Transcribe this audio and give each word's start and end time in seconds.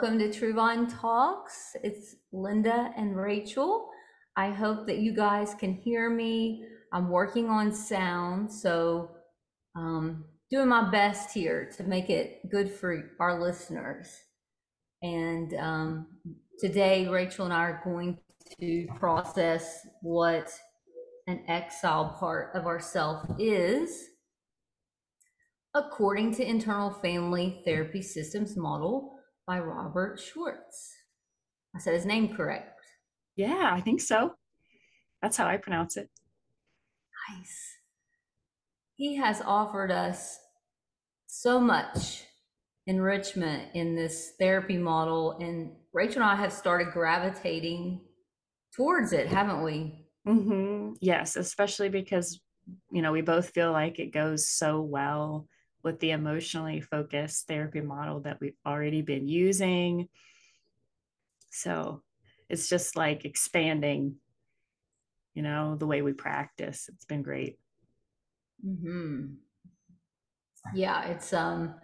Welcome 0.00 0.18
to 0.20 0.30
Truvine 0.30 0.98
Talks. 0.98 1.76
It's 1.84 2.16
Linda 2.32 2.90
and 2.96 3.14
Rachel. 3.14 3.90
I 4.34 4.48
hope 4.48 4.86
that 4.86 4.96
you 4.96 5.14
guys 5.14 5.52
can 5.54 5.74
hear 5.74 6.08
me. 6.08 6.64
I'm 6.90 7.10
working 7.10 7.50
on 7.50 7.70
sound, 7.70 8.50
so 8.50 9.10
um, 9.76 10.24
doing 10.50 10.68
my 10.68 10.90
best 10.90 11.34
here 11.34 11.70
to 11.76 11.82
make 11.82 12.08
it 12.08 12.48
good 12.50 12.70
for 12.72 13.10
our 13.20 13.42
listeners. 13.42 14.08
And 15.02 15.52
um, 15.52 16.06
today, 16.58 17.06
Rachel 17.06 17.44
and 17.44 17.52
I 17.52 17.64
are 17.64 17.82
going 17.84 18.16
to 18.58 18.88
process 18.98 19.86
what 20.00 20.50
an 21.26 21.44
exile 21.46 22.16
part 22.18 22.56
of 22.56 22.64
ourself 22.64 23.28
is 23.38 24.02
according 25.74 26.34
to 26.36 26.48
internal 26.48 26.90
family 26.90 27.60
therapy 27.66 28.00
systems 28.00 28.56
model 28.56 29.19
by 29.50 29.58
Robert 29.58 30.20
Schwartz. 30.20 30.94
I 31.74 31.80
said 31.80 31.94
his 31.94 32.06
name 32.06 32.36
correct. 32.36 32.80
Yeah, 33.34 33.68
I 33.72 33.80
think 33.80 34.00
so. 34.00 34.34
That's 35.20 35.36
how 35.36 35.48
I 35.48 35.56
pronounce 35.56 35.96
it. 35.96 36.08
Nice. 37.28 37.78
He 38.94 39.16
has 39.16 39.42
offered 39.44 39.90
us 39.90 40.38
so 41.26 41.58
much 41.58 42.26
enrichment 42.86 43.74
in 43.74 43.96
this 43.96 44.34
therapy 44.38 44.78
model, 44.78 45.36
and 45.40 45.72
Rachel 45.92 46.22
and 46.22 46.30
I 46.30 46.36
have 46.36 46.52
started 46.52 46.92
gravitating 46.92 48.02
towards 48.76 49.12
it, 49.12 49.26
haven't 49.26 49.64
we? 49.64 50.06
Mm-hmm. 50.28 50.92
Yes, 51.00 51.34
especially 51.34 51.88
because 51.88 52.40
you 52.92 53.02
know 53.02 53.10
we 53.10 53.22
both 53.22 53.50
feel 53.50 53.72
like 53.72 53.98
it 53.98 54.12
goes 54.12 54.48
so 54.48 54.80
well 54.80 55.48
with 55.82 56.00
the 56.00 56.10
emotionally 56.10 56.80
focused 56.80 57.46
therapy 57.46 57.80
model 57.80 58.20
that 58.20 58.40
we've 58.40 58.56
already 58.66 59.02
been 59.02 59.26
using. 59.26 60.08
So 61.50 62.02
it's 62.48 62.68
just 62.68 62.96
like 62.96 63.24
expanding, 63.24 64.16
you 65.34 65.42
know, 65.42 65.76
the 65.76 65.86
way 65.86 66.02
we 66.02 66.12
practice. 66.12 66.88
It's 66.92 67.04
been 67.04 67.22
great. 67.22 67.58
Mm-hmm. 68.66 69.34
Yeah, 70.74 71.06
it's 71.06 71.32
um 71.32 71.74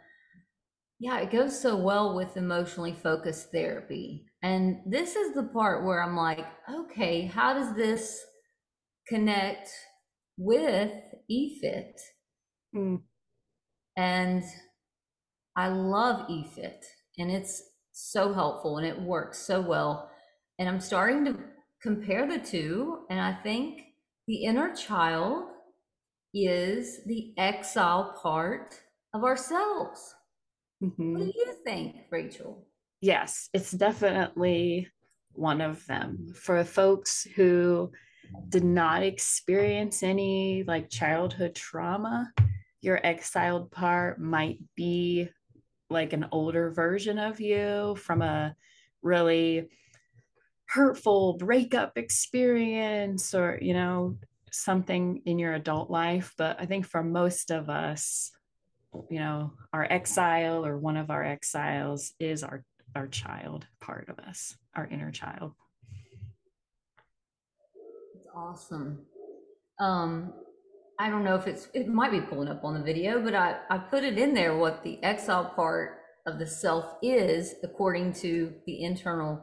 yeah, 0.98 1.18
it 1.18 1.30
goes 1.30 1.60
so 1.60 1.76
well 1.76 2.16
with 2.16 2.36
emotionally 2.36 2.92
focused 2.92 3.50
therapy. 3.52 4.24
And 4.42 4.78
this 4.86 5.14
is 5.14 5.34
the 5.34 5.42
part 5.42 5.84
where 5.84 6.02
I'm 6.02 6.16
like, 6.16 6.46
okay, 6.72 7.26
how 7.26 7.52
does 7.52 7.74
this 7.74 8.24
connect 9.06 9.68
with 10.38 10.92
EFIT? 11.30 12.00
Mm. 12.74 13.02
And 13.96 14.44
I 15.56 15.68
love 15.68 16.28
EFIT 16.28 16.84
and 17.18 17.30
it's 17.30 17.62
so 17.92 18.32
helpful 18.32 18.76
and 18.76 18.86
it 18.86 19.00
works 19.00 19.38
so 19.38 19.60
well. 19.60 20.10
And 20.58 20.68
I'm 20.68 20.80
starting 20.80 21.24
to 21.24 21.38
compare 21.82 22.26
the 22.26 22.38
two. 22.38 23.06
And 23.10 23.20
I 23.20 23.32
think 23.32 23.82
the 24.26 24.44
inner 24.44 24.74
child 24.74 25.44
is 26.34 27.04
the 27.06 27.32
exile 27.38 28.14
part 28.22 28.78
of 29.14 29.24
ourselves. 29.24 30.14
Mm-hmm. 30.82 31.12
What 31.14 31.20
do 31.20 31.32
you 31.34 31.54
think, 31.64 31.96
Rachel? 32.10 32.66
Yes, 33.00 33.48
it's 33.54 33.70
definitely 33.70 34.88
one 35.32 35.60
of 35.60 35.86
them. 35.86 36.34
For 36.34 36.62
folks 36.64 37.26
who 37.34 37.92
did 38.48 38.64
not 38.64 39.02
experience 39.02 40.02
any 40.02 40.64
like 40.66 40.90
childhood 40.90 41.54
trauma, 41.54 42.30
your 42.80 43.00
exiled 43.04 43.70
part 43.70 44.20
might 44.20 44.58
be 44.74 45.28
like 45.90 46.12
an 46.12 46.26
older 46.32 46.70
version 46.70 47.18
of 47.18 47.40
you 47.40 47.96
from 47.96 48.22
a 48.22 48.54
really 49.02 49.68
hurtful 50.68 51.34
breakup 51.34 51.96
experience 51.96 53.34
or 53.34 53.58
you 53.62 53.72
know 53.72 54.18
something 54.50 55.22
in 55.26 55.38
your 55.38 55.54
adult 55.54 55.90
life. 55.90 56.34
But 56.36 56.60
i 56.60 56.66
think 56.66 56.86
for 56.86 57.02
most 57.02 57.50
of 57.50 57.68
us 57.70 58.32
you 59.10 59.18
know 59.18 59.52
our 59.72 59.86
exile 59.90 60.64
or 60.64 60.78
one 60.78 60.96
of 60.96 61.10
our 61.10 61.24
exiles 61.24 62.12
is 62.18 62.42
our 62.42 62.64
our 62.94 63.06
child 63.06 63.66
part 63.80 64.08
of 64.08 64.18
us 64.18 64.56
our 64.74 64.86
inner 64.86 65.10
child. 65.10 65.52
It's 68.14 68.26
awesome. 68.34 69.00
Um 69.78 70.32
I 70.98 71.10
don't 71.10 71.24
know 71.24 71.34
if 71.34 71.46
it's, 71.46 71.68
it 71.74 71.88
might 71.88 72.10
be 72.10 72.20
pulling 72.20 72.48
up 72.48 72.64
on 72.64 72.74
the 72.74 72.82
video, 72.82 73.22
but 73.22 73.34
I, 73.34 73.58
I 73.70 73.78
put 73.78 74.02
it 74.02 74.18
in 74.18 74.32
there 74.32 74.56
what 74.56 74.82
the 74.82 75.02
exile 75.02 75.52
part 75.54 75.98
of 76.26 76.38
the 76.38 76.46
self 76.46 76.94
is 77.02 77.54
according 77.62 78.14
to 78.14 78.54
the 78.66 78.82
internal 78.82 79.42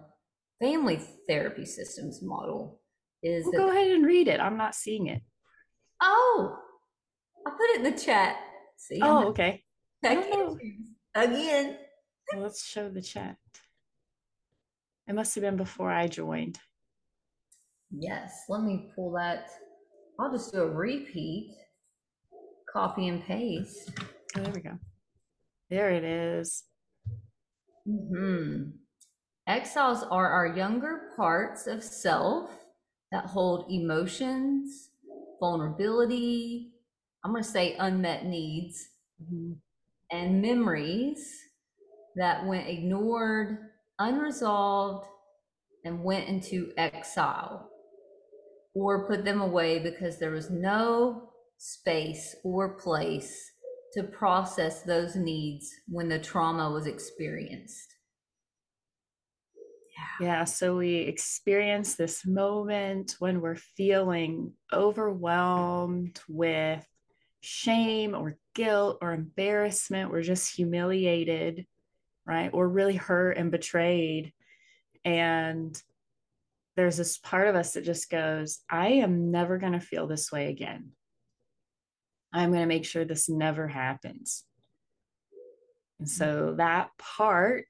family 0.60 1.00
therapy 1.28 1.66
systems 1.66 2.22
model. 2.22 2.80
Is 3.22 3.46
well, 3.46 3.68
go 3.68 3.72
ahead 3.72 3.92
and 3.92 4.06
read 4.06 4.28
it. 4.28 4.40
I'm 4.40 4.58
not 4.58 4.76
seeing 4.76 5.08
it. 5.08 5.22
Oh, 6.02 6.58
I 7.48 7.52
put 7.52 7.70
it 7.70 7.78
in 7.78 7.84
the 7.84 8.02
chat. 8.02 8.36
See? 8.76 9.00
Oh, 9.02 9.30
okay. 9.30 9.64
Again. 10.04 11.78
Well, 12.34 12.44
let's 12.44 12.66
show 12.66 12.90
the 12.90 13.02
chat. 13.02 13.38
It 15.08 15.16
must 15.16 15.36
have 15.36 15.44
been 15.44 15.58
before 15.58 15.92
I 15.92 16.08
joined. 16.08 16.60
Yes, 17.92 18.46
let 18.50 18.64
me 18.64 18.92
pull 18.96 19.12
that 19.14 19.50
I'll 20.20 20.32
just 20.32 20.54
do 20.54 20.62
a 20.62 20.68
repeat, 20.68 21.56
copy 22.72 23.08
and 23.08 23.24
paste. 23.24 23.92
Oh, 24.38 24.42
there 24.42 24.54
we 24.54 24.62
go. 24.62 24.78
There 25.70 25.92
it 25.92 26.04
is. 26.04 26.64
Mm-hmm. 27.88 28.70
Exiles 29.48 30.04
are 30.04 30.30
our 30.30 30.48
younger 30.56 31.12
parts 31.18 31.68
of 31.68 31.84
self 31.84 32.52
that 33.12 33.26
hold 33.26 33.72
emotions, 33.72 34.90
vulnerability, 35.40 36.72
I'm 37.24 37.32
going 37.32 37.44
to 37.44 37.50
say 37.50 37.76
unmet 37.80 38.26
needs, 38.26 38.90
mm-hmm. 39.22 39.54
and 40.12 40.42
memories 40.42 41.40
that 42.16 42.46
went 42.46 42.68
ignored, 42.68 43.58
unresolved, 44.00 45.08
and 45.86 46.04
went 46.04 46.28
into 46.28 46.72
exile 46.78 47.70
or 48.74 49.08
put 49.08 49.24
them 49.24 49.42
away 49.42 49.80
because 49.80 50.20
there 50.20 50.32
was 50.32 50.50
no 50.50 51.30
space 51.58 52.36
or 52.44 52.78
place 52.78 53.52
to 53.94 54.04
process 54.04 54.82
those 54.82 55.16
needs 55.16 55.72
when 55.88 56.10
the 56.10 56.20
trauma 56.20 56.70
was 56.72 56.88
experienced. 56.88 57.96
Yeah. 60.20 60.28
yeah, 60.28 60.44
so 60.44 60.78
we 60.78 60.96
experience 60.96 61.96
this 61.96 62.26
moment 62.26 63.16
when 63.20 63.40
we're 63.40 63.56
feeling 63.56 64.54
overwhelmed 64.74 66.20
with 66.28 66.84
shame 67.42 68.16
or 68.16 68.38
guilt 68.56 68.98
or 69.02 69.14
embarrassment. 69.14 70.10
We're 70.10 70.24
just 70.24 70.56
humiliated, 70.56 71.68
right? 72.26 72.50
Or 72.52 72.68
really 72.68 72.96
hurt 72.96 73.38
and 73.38 73.52
betrayed. 73.52 74.34
And 75.06 75.80
there's 76.76 76.98
this 76.98 77.18
part 77.18 77.48
of 77.48 77.56
us 77.56 77.74
that 77.74 77.84
just 77.84 78.10
goes, 78.10 78.60
I 78.70 78.88
am 78.88 79.32
never 79.32 79.58
going 79.58 79.74
to 79.74 79.80
feel 79.80 80.08
this 80.08 80.32
way 80.32 80.50
again. 80.50 80.92
I'm 82.32 82.50
going 82.50 82.62
to 82.62 82.68
make 82.68 82.86
sure 82.86 83.06
this 83.06 83.30
never 83.30 83.68
happens. 83.68 84.44
And 86.00 86.10
so 86.10 86.56
that 86.58 86.90
part, 86.98 87.68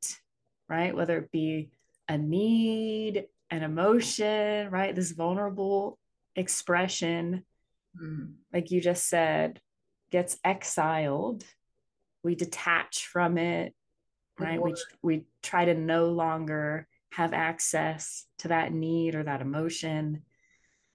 right, 0.70 0.96
whether 0.96 1.18
it 1.18 1.32
be 1.32 1.70
a 2.08 2.18
need, 2.18 3.26
an 3.52 3.64
emotion, 3.64 4.70
right, 4.72 4.96
this 4.96 5.12
vulnerable 5.12 6.00
expression, 6.36 7.44
mm. 8.02 8.34
like 8.54 8.72
you 8.72 8.82
just 8.82 9.08
said, 9.08 9.60
gets 10.12 10.38
exiled. 10.44 11.44
We 12.24 12.36
detach 12.36 13.08
from 13.08 13.38
it, 13.38 13.74
right? 14.40 14.62
We, 14.62 14.76
we 15.02 15.26
try 15.42 15.66
to 15.66 15.74
no 15.74 16.08
longer 16.08 16.88
have 17.14 17.34
access 17.34 18.26
to 18.40 18.48
that 18.48 18.74
need 18.74 19.14
or 19.14 19.24
that 19.24 19.42
emotion. 19.42 20.24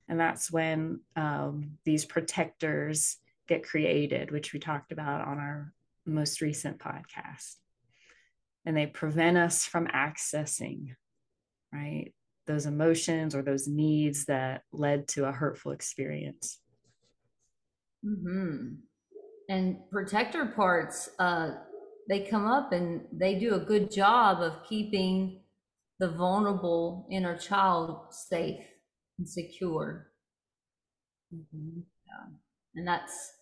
And 0.09 0.19
that's 0.19 0.51
when 0.51 1.01
um, 1.15 1.79
these 1.85 2.05
protectors 2.05 3.19
get 3.47 3.63
created, 3.63 4.33
which 4.33 4.53
we 4.53 4.59
talked 4.59 4.91
about 4.91 5.21
on 5.21 5.39
our 5.39 5.73
most 6.05 6.41
recent 6.41 6.79
podcast. 6.79 7.55
And 8.65 8.77
they 8.77 8.87
prevent 8.87 9.37
us 9.37 9.65
from 9.65 9.87
accessing, 9.87 10.97
right, 11.73 12.13
those 12.47 12.67
emotions 12.67 13.35
or 13.35 13.43
those 13.43 13.69
needs 13.69 14.25
that 14.25 14.63
led 14.73 15.07
to 15.09 15.27
a 15.27 15.33
hurtful 15.33 15.71
experience. 15.71 16.59
Mm-hmm. 18.05 18.75
And 19.49 19.77
protector 19.91 20.47
parts, 20.47 21.11
uh, 21.21 21.51
they 22.09 22.21
come 22.21 22.47
up 22.47 22.73
and 22.73 23.03
they 23.13 23.39
do 23.39 23.55
a 23.55 23.61
good 23.61 23.91
job 23.91 24.43
of 24.43 24.65
keeping 24.69 25.43
the 25.99 26.11
vulnerable 26.11 27.07
inner 27.11 27.37
child 27.37 28.13
safe 28.13 28.65
and 29.19 29.29
secure. 29.29 30.09
Mm-hmm. 31.35 31.81
Yeah. 32.07 32.35
And 32.77 32.87
that's 32.87 33.33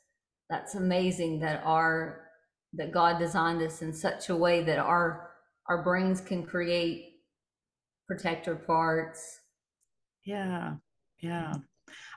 that's 0.49 0.75
amazing 0.75 1.41
that 1.41 1.63
our 1.65 2.23
that 2.75 2.93
God 2.93 3.19
designed 3.19 3.63
us 3.63 3.83
in 3.83 3.93
such 3.93 4.29
a 4.29 4.37
way 4.37 4.63
that 4.65 4.79
our 4.79 5.31
our 5.69 5.83
brains 5.83 6.21
can 6.21 6.45
create 6.45 7.21
protector 8.07 8.55
parts. 8.55 9.41
Yeah. 10.25 10.75
Yeah. 11.21 11.53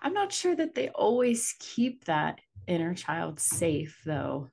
I'm 0.02 0.14
not 0.14 0.32
sure 0.32 0.56
that 0.56 0.76
they 0.76 0.90
always 0.90 1.56
keep 1.60 2.06
that 2.06 2.40
inner 2.68 2.94
child 2.94 3.40
safe, 3.40 4.00
though. 4.06 4.50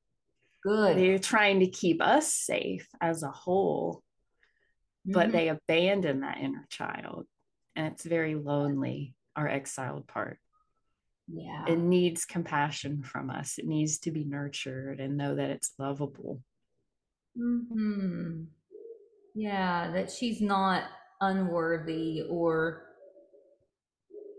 Good. 0.62 0.96
They're 0.96 1.18
trying 1.18 1.60
to 1.60 1.66
keep 1.66 2.02
us 2.02 2.32
safe 2.32 2.88
as 3.00 3.22
a 3.22 3.30
whole, 3.30 4.02
but 5.06 5.28
Mhm. 5.28 5.32
they 5.32 5.48
abandon 5.48 6.20
that 6.20 6.38
inner 6.38 6.66
child. 6.68 7.26
And 7.74 7.86
it's 7.92 8.04
very 8.04 8.34
lonely, 8.34 9.14
our 9.34 9.48
exiled 9.48 10.06
part. 10.06 10.38
yeah. 11.28 11.66
It 11.68 11.78
needs 11.78 12.24
compassion 12.24 13.02
from 13.02 13.30
us, 13.30 13.58
it 13.58 13.66
needs 13.66 13.98
to 14.00 14.10
be 14.10 14.24
nurtured 14.24 15.00
and 15.00 15.16
know 15.16 15.34
that 15.34 15.50
it's 15.50 15.74
lovable. 15.78 16.42
hmm 17.36 18.44
Yeah, 19.34 19.90
that 19.92 20.10
she's 20.10 20.40
not 20.40 20.84
unworthy 21.20 22.22
or 22.28 22.84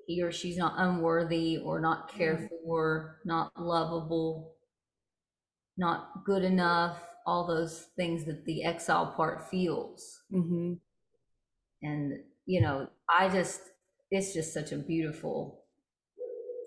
he 0.08 0.22
or 0.24 0.31
she's 0.31 0.58
not 0.58 0.74
unworthy 0.78 1.58
or 1.58 1.80
not 1.80 2.08
cared 2.10 2.50
for, 2.64 3.19
not 3.25 3.52
lovable, 3.60 4.56
not 5.78 6.24
good 6.25 6.44
enough, 6.44 6.98
all 7.27 7.45
those 7.45 7.88
things 7.97 8.24
that 8.24 8.45
the 8.45 8.63
exile 8.63 9.13
part 9.15 9.50
feels. 9.51 10.21
Mm-hmm. 10.33 10.74
And, 11.83 12.13
you 12.45 12.62
know, 12.62 12.88
I 13.09 13.27
just, 13.27 13.62
it's 14.09 14.33
just 14.33 14.53
such 14.53 14.71
a 14.71 14.77
beautiful 14.77 15.62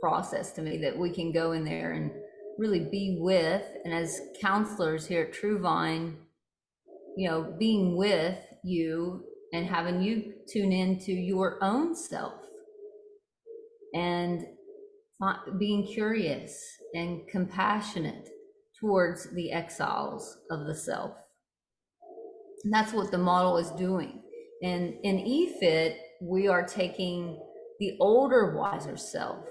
process 0.00 0.52
to 0.52 0.62
me 0.62 0.76
that 0.78 0.96
we 0.96 1.10
can 1.10 1.32
go 1.32 1.52
in 1.52 1.64
there 1.64 1.92
and 1.92 2.12
really 2.58 2.80
be 2.80 3.16
with. 3.18 3.64
And 3.84 3.94
as 3.94 4.20
counselors 4.38 5.06
here 5.06 5.22
at 5.22 5.32
True 5.32 5.58
Vine, 5.58 6.18
you 7.16 7.28
know, 7.28 7.54
being 7.58 7.96
with 7.96 8.38
you 8.62 9.24
and 9.54 9.64
having 9.66 10.02
you 10.02 10.34
tune 10.46 10.72
into 10.72 11.12
your 11.12 11.58
own 11.64 11.96
self 11.96 12.34
and 13.94 14.46
being 15.58 15.86
curious 15.86 16.62
and 16.94 17.26
compassionate 17.28 18.28
towards 18.80 19.30
the 19.34 19.52
exiles 19.52 20.38
of 20.50 20.66
the 20.66 20.74
self. 20.74 21.12
And 22.64 22.72
that's 22.72 22.92
what 22.92 23.10
the 23.10 23.18
model 23.18 23.56
is 23.58 23.70
doing. 23.72 24.22
And 24.62 24.94
in 25.02 25.18
EFIT, 25.18 25.96
we 26.22 26.48
are 26.48 26.66
taking 26.66 27.40
the 27.78 27.96
older, 28.00 28.54
wiser 28.56 28.96
self 28.96 29.46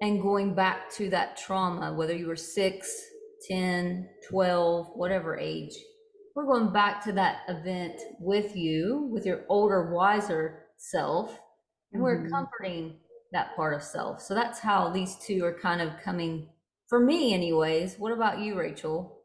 and 0.00 0.22
going 0.22 0.54
back 0.54 0.90
to 0.92 1.10
that 1.10 1.36
trauma, 1.36 1.92
whether 1.92 2.14
you 2.14 2.26
were 2.26 2.36
six, 2.36 3.02
10, 3.48 4.08
12, 4.28 4.88
whatever 4.94 5.38
age. 5.38 5.74
We're 6.34 6.46
going 6.46 6.72
back 6.72 7.02
to 7.04 7.12
that 7.12 7.42
event 7.48 8.00
with 8.20 8.56
you, 8.56 9.08
with 9.12 9.24
your 9.24 9.44
older, 9.48 9.90
wiser 9.92 10.66
self, 10.76 11.38
and 11.92 12.02
we're 12.02 12.24
Mhm. 12.24 12.30
comforting 12.30 13.00
that 13.32 13.56
part 13.56 13.74
of 13.74 13.82
self. 13.82 14.20
So 14.20 14.34
that's 14.34 14.58
how 14.58 14.90
these 14.90 15.16
two 15.18 15.44
are 15.44 15.58
kind 15.58 15.80
of 15.80 15.98
coming, 16.02 16.50
for 16.88 17.00
me, 17.00 17.34
anyways. 17.34 17.96
What 17.98 18.12
about 18.12 18.38
you, 18.40 18.56
Rachel? 18.56 19.20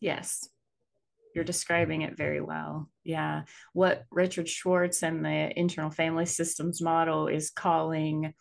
Yes. 0.00 0.48
You're 1.34 1.44
describing 1.44 2.02
it 2.02 2.16
very 2.16 2.40
well. 2.40 2.88
Yeah. 3.04 3.42
What 3.72 4.04
Richard 4.10 4.48
Schwartz 4.48 5.02
and 5.02 5.24
the 5.24 5.52
internal 5.58 5.90
family 5.90 6.26
systems 6.26 6.82
model 6.82 7.28
is 7.28 7.50
calling 7.50 8.34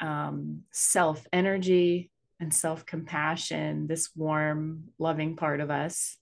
um, 0.00 0.62
self 0.72 1.26
energy 1.32 2.10
and 2.40 2.52
self 2.52 2.86
compassion, 2.86 3.86
this 3.86 4.10
warm, 4.14 4.84
loving 4.98 5.36
part 5.36 5.60
of 5.60 5.70
us. 5.70 6.16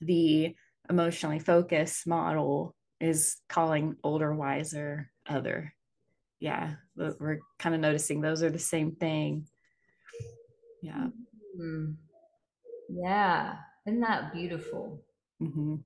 The 0.00 0.54
emotionally 0.88 1.38
focused 1.38 2.06
model 2.06 2.74
is 3.00 3.36
calling 3.48 3.96
older, 4.02 4.34
wiser, 4.34 5.10
other. 5.28 5.72
Yeah. 6.40 6.74
We're 6.96 7.40
kind 7.58 7.74
of 7.74 7.80
noticing 7.80 8.20
those 8.20 8.42
are 8.42 8.50
the 8.50 8.58
same 8.58 8.92
thing. 8.92 9.46
Yeah. 10.82 11.08
Hmm. 11.56 11.92
Yeah. 12.88 13.56
Isn't 13.86 14.00
that 14.00 14.32
beautiful? 14.32 15.02
hmm 15.38 15.76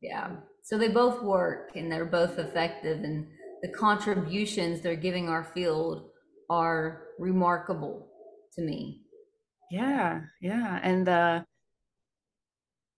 Yeah. 0.00 0.36
So 0.62 0.78
they 0.78 0.88
both 0.88 1.22
work 1.22 1.72
and 1.76 1.90
they're 1.90 2.04
both 2.06 2.38
effective, 2.38 3.04
and 3.04 3.26
the 3.62 3.68
contributions 3.68 4.80
they're 4.80 4.96
giving 4.96 5.28
our 5.28 5.44
field 5.44 6.10
are 6.50 7.08
remarkable 7.18 8.08
to 8.54 8.62
me. 8.62 9.02
Yeah, 9.70 10.22
yeah. 10.40 10.80
And 10.82 11.06
the 11.06 11.44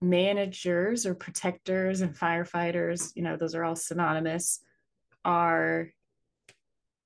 managers 0.00 1.06
or 1.06 1.14
protectors 1.14 2.00
and 2.02 2.14
firefighters, 2.14 3.12
you 3.14 3.22
know, 3.22 3.36
those 3.36 3.54
are 3.54 3.64
all 3.64 3.76
synonymous, 3.76 4.60
are 5.24 5.90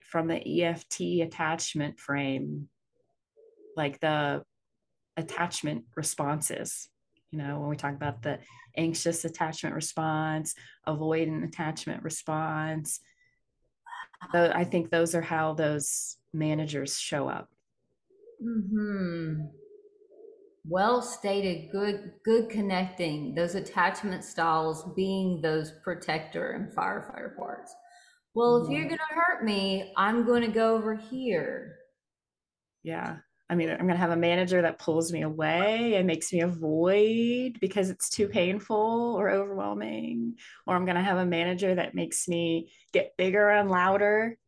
from 0.03 0.27
the 0.27 0.63
EFT 0.63 1.23
attachment 1.23 1.99
frame, 1.99 2.69
like 3.77 4.01
the 4.01 4.43
attachment 5.17 5.85
responses. 5.97 6.89
You 7.31 7.39
know, 7.39 7.61
when 7.61 7.69
we 7.69 7.77
talk 7.77 7.95
about 7.95 8.23
the 8.23 8.41
anxious 8.77 9.25
attachment 9.25 9.75
response, 9.75 10.55
avoidant 10.87 11.47
attachment 11.47 12.03
response, 12.03 13.01
I 14.33 14.65
think 14.65 14.91
those 14.91 15.15
are 15.15 15.23
how 15.23 15.55
those 15.55 16.17
managers 16.33 16.99
show 16.99 17.29
up. 17.29 17.49
Hmm. 18.43 19.47
Well 20.67 21.01
stated. 21.03 21.71
Good. 21.73 22.13
Good 22.25 22.51
connecting 22.51 23.35
those 23.35 23.55
attachment 23.55 24.25
styles 24.25 24.85
being 24.95 25.41
those 25.41 25.73
protector 25.83 26.51
and 26.53 26.71
firefighter 26.73 27.37
parts. 27.37 27.75
Well, 28.35 28.65
if 28.65 28.71
you're 28.71 28.85
Mhm. 28.87 28.91
gonna 28.91 29.21
hurt 29.21 29.45
me, 29.45 29.93
I'm 29.97 30.25
going 30.27 30.43
to 30.43 30.49
go 30.53 30.77
over 30.77 30.95
here. 30.95 31.79
Yeah. 32.83 33.19
I 33.51 33.57
mean, 33.57 33.69
I'm 33.69 33.79
going 33.79 33.89
to 33.89 33.97
have 33.97 34.13
a 34.13 34.17
manager 34.17 34.63
that 34.63 34.79
pulls 34.79 35.13
me 35.13 35.23
away 35.23 35.97
and 35.97 36.07
makes 36.07 36.33
me 36.33 36.41
avoid 36.41 37.59
because 37.61 37.91
it's 37.91 38.09
too 38.09 38.29
painful 38.29 39.17
or 39.19 39.29
overwhelming. 39.29 40.37
Or 40.69 40.77
I'm 40.77 40.85
going 40.85 40.97
to 40.97 41.03
have 41.03 41.19
a 41.19 41.27
manager 41.27 41.75
that 41.75 41.97
makes 41.97 42.29
me 42.29 42.71
get 42.93 43.17
bigger 43.17 43.51
and 43.51 43.69
louder 43.69 44.39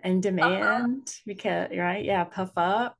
and 0.00 0.22
demand 0.22 1.12
because, 1.26 1.70
right? 1.76 2.04
Yeah, 2.04 2.22
puff 2.22 2.52
up. 2.56 2.96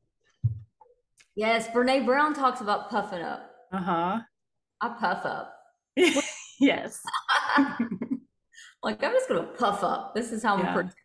Yes, 1.36 1.68
Brene 1.68 2.04
Brown 2.04 2.34
talks 2.34 2.60
about 2.60 2.90
puffing 2.90 3.22
up. 3.22 3.48
Uh 3.70 3.78
huh. 3.78 4.20
I 4.80 4.88
puff 4.88 5.24
up. 5.24 5.54
yes. 6.60 7.00
Like 8.82 9.02
I'm 9.04 9.12
just 9.12 9.28
gonna 9.28 9.44
puff 9.44 9.84
up. 9.84 10.12
This 10.12 10.32
is 10.32 10.42
how 10.42 10.54
I'm 10.54 10.64
Yeah. 10.64 10.72
protect 10.74 10.96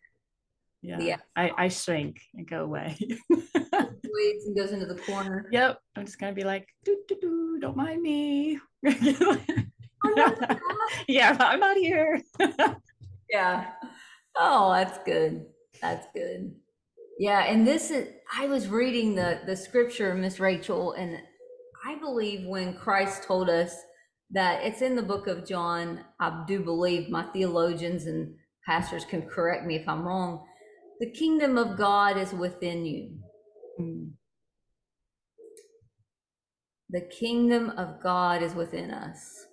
Yeah. 0.82 0.98
Yeah. 1.00 1.16
I, 1.36 1.52
I 1.56 1.68
shrink 1.68 2.20
and 2.34 2.44
go 2.44 2.64
away. 2.64 2.96
and 4.46 4.56
goes 4.56 4.72
into 4.72 4.86
the 4.86 5.00
corner. 5.02 5.48
yep. 5.52 5.80
I'm 5.96 6.04
just 6.04 6.18
going 6.18 6.32
to 6.32 6.40
be 6.40 6.46
like, 6.46 6.68
doo, 6.84 6.98
doo, 7.08 7.16
doo, 7.20 7.58
don't 7.60 7.76
mind 7.76 8.02
me. 8.02 8.58
Yeah, 11.08 11.36
I'm 11.40 11.60
not 11.60 11.76
here. 11.76 12.20
yeah. 13.30 13.70
Oh, 14.36 14.72
that's 14.72 14.98
good. 15.04 15.46
That's 15.80 16.06
good. 16.14 16.54
Yeah, 17.18 17.44
and 17.44 17.66
this 17.66 17.90
is 17.90 18.08
I 18.36 18.46
was 18.46 18.68
reading 18.68 19.14
the 19.14 19.40
the 19.46 19.56
scripture, 19.56 20.14
Miss 20.14 20.38
Rachel, 20.38 20.92
and 20.92 21.18
I 21.84 21.98
believe 21.98 22.46
when 22.46 22.74
Christ 22.74 23.24
told 23.24 23.48
us 23.48 23.74
that 24.30 24.64
it's 24.64 24.82
in 24.82 24.94
the 24.94 25.02
book 25.02 25.26
of 25.26 25.46
John, 25.46 26.04
I 26.20 26.44
do 26.46 26.60
believe 26.60 27.08
my 27.08 27.24
theologians 27.32 28.06
and 28.06 28.34
pastors 28.66 29.04
can 29.04 29.22
correct 29.22 29.64
me 29.64 29.76
if 29.76 29.88
I'm 29.88 30.06
wrong. 30.06 30.44
The 31.00 31.10
kingdom 31.10 31.56
of 31.56 31.78
God 31.78 32.18
is 32.18 32.32
within 32.32 32.84
you. 32.84 33.18
Mm, 33.80 34.12
The 36.90 37.02
kingdom 37.02 37.70
of 37.70 38.02
God 38.02 38.42
is 38.42 38.54
within 38.54 38.90
us. 38.90 39.46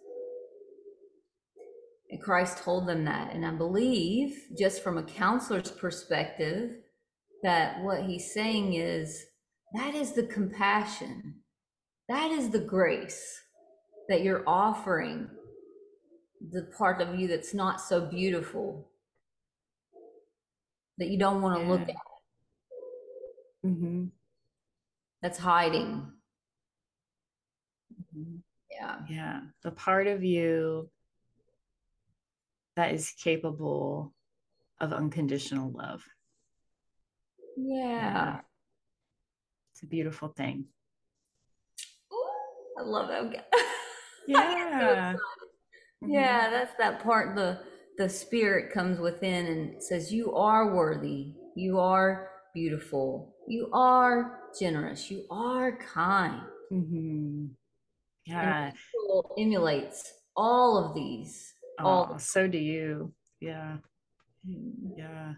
And 2.10 2.22
Christ 2.22 2.60
told 2.60 2.88
them 2.88 3.04
that. 3.06 3.34
And 3.34 3.46
I 3.46 3.52
believe, 3.52 4.48
just 4.58 4.82
from 4.84 4.98
a 4.98 5.04
counselor's 5.04 5.72
perspective, 5.72 6.72
that 7.44 7.82
what 7.84 8.04
he's 8.04 8.34
saying 8.34 8.76
is 8.76 9.26
that 9.74 9.94
is 9.96 10.14
the 10.14 10.24
compassion, 10.24 11.42
that 12.08 12.32
is 12.32 12.50
the 12.52 12.60
grace 12.60 13.42
that 14.08 14.22
you're 14.22 14.44
offering 14.48 15.30
the 16.52 16.64
part 16.78 17.02
of 17.02 17.20
you 17.20 17.28
that's 17.28 17.54
not 17.54 17.82
so 17.82 18.06
beautiful, 18.06 18.88
that 20.98 21.10
you 21.10 21.18
don't 21.18 21.42
want 21.42 21.60
to 21.60 21.68
look 21.68 21.88
Yeah. 21.88 21.96
at, 21.96 23.70
mhm, 23.70 24.12
that's 25.26 25.40
hiding. 25.40 26.06
mhm. 28.16 28.42
Yeah. 28.70 28.98
Yeah, 29.10 29.42
the 29.64 29.72
part 29.72 30.06
of 30.06 30.24
you 30.24 30.88
that 32.76 32.94
is 32.94 33.10
capable 33.10 34.14
of 34.80 34.94
unconditional 34.94 35.72
love. 35.72 36.04
Yeah. 37.58 38.42
It's 39.74 39.82
a 39.82 39.88
beautiful 39.88 40.28
thing. 40.28 40.66
Ooh, 42.14 42.30
I 42.78 42.84
love 42.84 43.10
it. 43.10 43.42
Yeah. 44.28 45.14
Mhm. 46.04 46.14
Yeah, 46.14 46.50
that's 46.50 46.76
that 46.78 47.02
part 47.04 47.36
the 47.36 47.60
the 47.98 48.10
spirit 48.10 48.74
comes 48.74 49.00
within 49.00 49.46
and 49.48 49.82
says 49.82 50.12
you 50.12 50.34
are 50.36 50.76
worthy. 50.76 51.34
You 51.56 51.80
are 51.80 52.30
beautiful. 52.54 53.35
You 53.48 53.70
are 53.74 54.42
generous. 54.60 55.10
You 55.12 55.26
are 55.30 55.78
kind. 55.78 56.42
Mhm. 56.72 57.50
Yeah. 58.26 58.72
Emulates 59.38 60.14
all 60.36 60.78
of 60.78 60.96
these. 60.96 61.54
all 61.78 62.10
Oh, 62.12 62.18
so 62.18 62.48
do 62.48 62.58
you. 62.58 63.14
Yeah. 63.40 63.78
Yeah. 64.44 65.34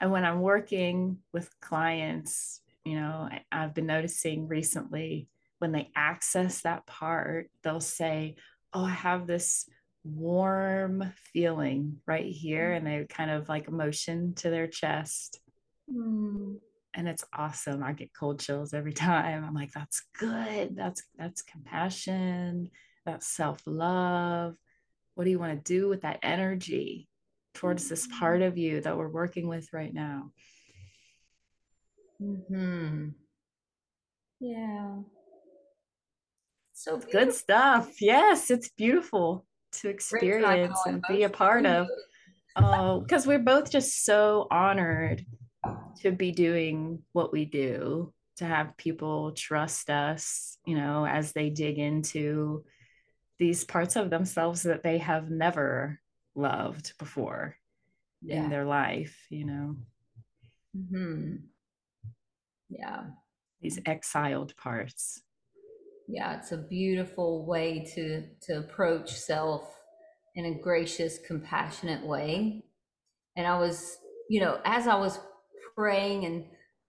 And 0.00 0.10
when 0.10 0.24
I'm 0.24 0.40
working 0.40 1.18
with 1.32 1.48
clients, 1.60 2.60
you 2.84 2.96
know, 2.96 3.28
I've 3.50 3.74
been 3.74 3.86
noticing 3.86 4.48
recently 4.48 5.28
when 5.58 5.72
they 5.72 5.90
access 5.94 6.62
that 6.62 6.86
part, 6.86 7.50
they'll 7.62 7.80
say, 7.80 8.36
Oh, 8.72 8.84
I 8.84 8.90
have 8.90 9.26
this 9.26 9.68
warm 10.04 11.12
feeling 11.32 12.00
right 12.06 12.26
here. 12.26 12.72
And 12.72 12.86
they 12.86 13.04
kind 13.08 13.30
of 13.30 13.48
like 13.48 13.70
motion 13.70 14.34
to 14.36 14.50
their 14.50 14.66
chest. 14.66 15.40
Hmm. 15.90 16.54
And 16.94 17.08
it's 17.08 17.24
awesome. 17.32 17.82
I 17.82 17.92
get 17.92 18.12
cold 18.12 18.40
chills 18.40 18.74
every 18.74 18.92
time. 18.92 19.44
I'm 19.44 19.54
like, 19.54 19.72
that's 19.72 20.02
good. 20.18 20.76
That's 20.76 21.02
that's 21.16 21.42
compassion. 21.42 22.70
That's 23.06 23.26
self-love. 23.26 24.54
What 25.14 25.24
do 25.24 25.30
you 25.30 25.38
want 25.38 25.52
to 25.64 25.72
do 25.72 25.88
with 25.88 26.02
that 26.02 26.20
energy 26.22 27.08
towards 27.54 27.88
this 27.88 28.06
part 28.06 28.42
of 28.42 28.56
you 28.56 28.80
that 28.80 28.96
we're 28.96 29.08
working 29.08 29.48
with 29.48 29.72
right 29.72 29.92
now? 29.92 30.30
Hmm. 32.18 33.08
Yeah. 34.40 34.96
So 36.72 36.98
Good 36.98 37.32
stuff. 37.32 38.00
Yes, 38.00 38.50
it's 38.50 38.70
beautiful 38.70 39.46
to 39.72 39.88
Rachel 39.88 40.18
and 40.18 40.46
I 40.46 40.54
experience 40.56 40.78
and 40.86 41.04
be 41.08 41.22
a 41.22 41.30
part 41.30 41.64
of. 41.64 41.86
Oh, 42.56 43.00
because 43.00 43.26
we're 43.26 43.38
both 43.38 43.70
just 43.70 44.04
so 44.04 44.46
honored 44.50 45.24
to 46.00 46.12
be 46.12 46.32
doing 46.32 47.02
what 47.12 47.32
we 47.32 47.44
do, 47.44 48.12
to 48.36 48.44
have 48.44 48.76
people 48.76 49.32
trust 49.32 49.90
us, 49.90 50.56
you 50.64 50.76
know, 50.76 51.06
as 51.06 51.32
they 51.32 51.50
dig 51.50 51.78
into 51.78 52.64
these 53.38 53.64
parts 53.64 53.96
of 53.96 54.10
themselves 54.10 54.62
that 54.62 54.82
they 54.82 54.98
have 54.98 55.30
never 55.30 56.00
loved 56.34 56.94
before 56.98 57.56
in 58.26 58.48
their 58.50 58.64
life, 58.64 59.26
you 59.30 59.44
know, 59.44 59.76
Hmm. 60.90 61.36
Yeah. 62.70 63.04
these 63.60 63.78
exiled 63.84 64.56
parts. 64.56 65.22
Yeah, 66.08 66.38
it's 66.38 66.52
a 66.52 66.56
beautiful 66.56 67.44
way 67.46 67.84
to 67.94 68.26
to 68.46 68.58
approach 68.60 69.12
self 69.12 69.78
in 70.34 70.46
a 70.46 70.54
gracious, 70.54 71.18
compassionate 71.26 72.04
way. 72.06 72.64
And 73.36 73.46
I 73.46 73.58
was, 73.58 73.98
you 74.30 74.40
know, 74.40 74.60
as 74.64 74.86
I 74.86 74.94
was 74.96 75.20
praying 75.74 76.24
and 76.24 76.44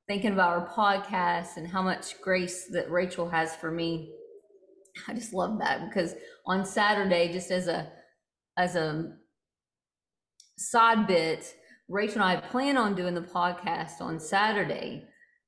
thinking 0.08 0.34
about 0.34 0.58
our 0.58 0.68
podcast 0.68 1.58
and 1.58 1.68
how 1.68 1.82
much 1.82 2.20
grace 2.22 2.68
that 2.72 2.92
Rachel 2.92 3.30
has 3.30 3.56
for 3.56 3.72
me, 3.72 4.12
I 5.08 5.13
just 5.13 5.34
love 5.34 5.60
that 5.60 5.88
because 5.88 6.16
on 6.46 6.66
Saturday, 6.66 7.32
just 7.32 7.52
as 7.52 7.68
a 7.68 7.92
as 8.58 8.75
a 8.75 9.13
side 10.58 11.08
bit, 11.08 11.56
Rachel 11.90 12.22
and 12.22 12.24
I 12.24 12.48
plan 12.48 12.78
on 12.78 12.96
doing 12.96 13.16
the 13.16 13.22
podcast 13.22 14.02
on 14.02 14.20
Saturday. 14.20 15.06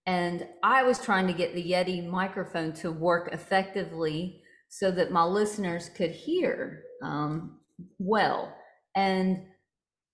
And 0.08 0.48
I 0.64 0.84
was 0.84 1.00
trying 1.00 1.28
to 1.28 1.34
get 1.34 1.56
the 1.56 1.64
Yeti 1.64 2.08
microphone 2.08 2.74
to 2.74 2.92
work 2.92 3.30
effectively 3.32 4.42
so 4.70 4.92
that 4.92 5.12
my 5.12 5.24
listeners 5.24 5.90
could 5.90 6.12
hear 6.12 6.84
um, 7.04 7.60
well. 7.98 8.54
And 8.96 9.46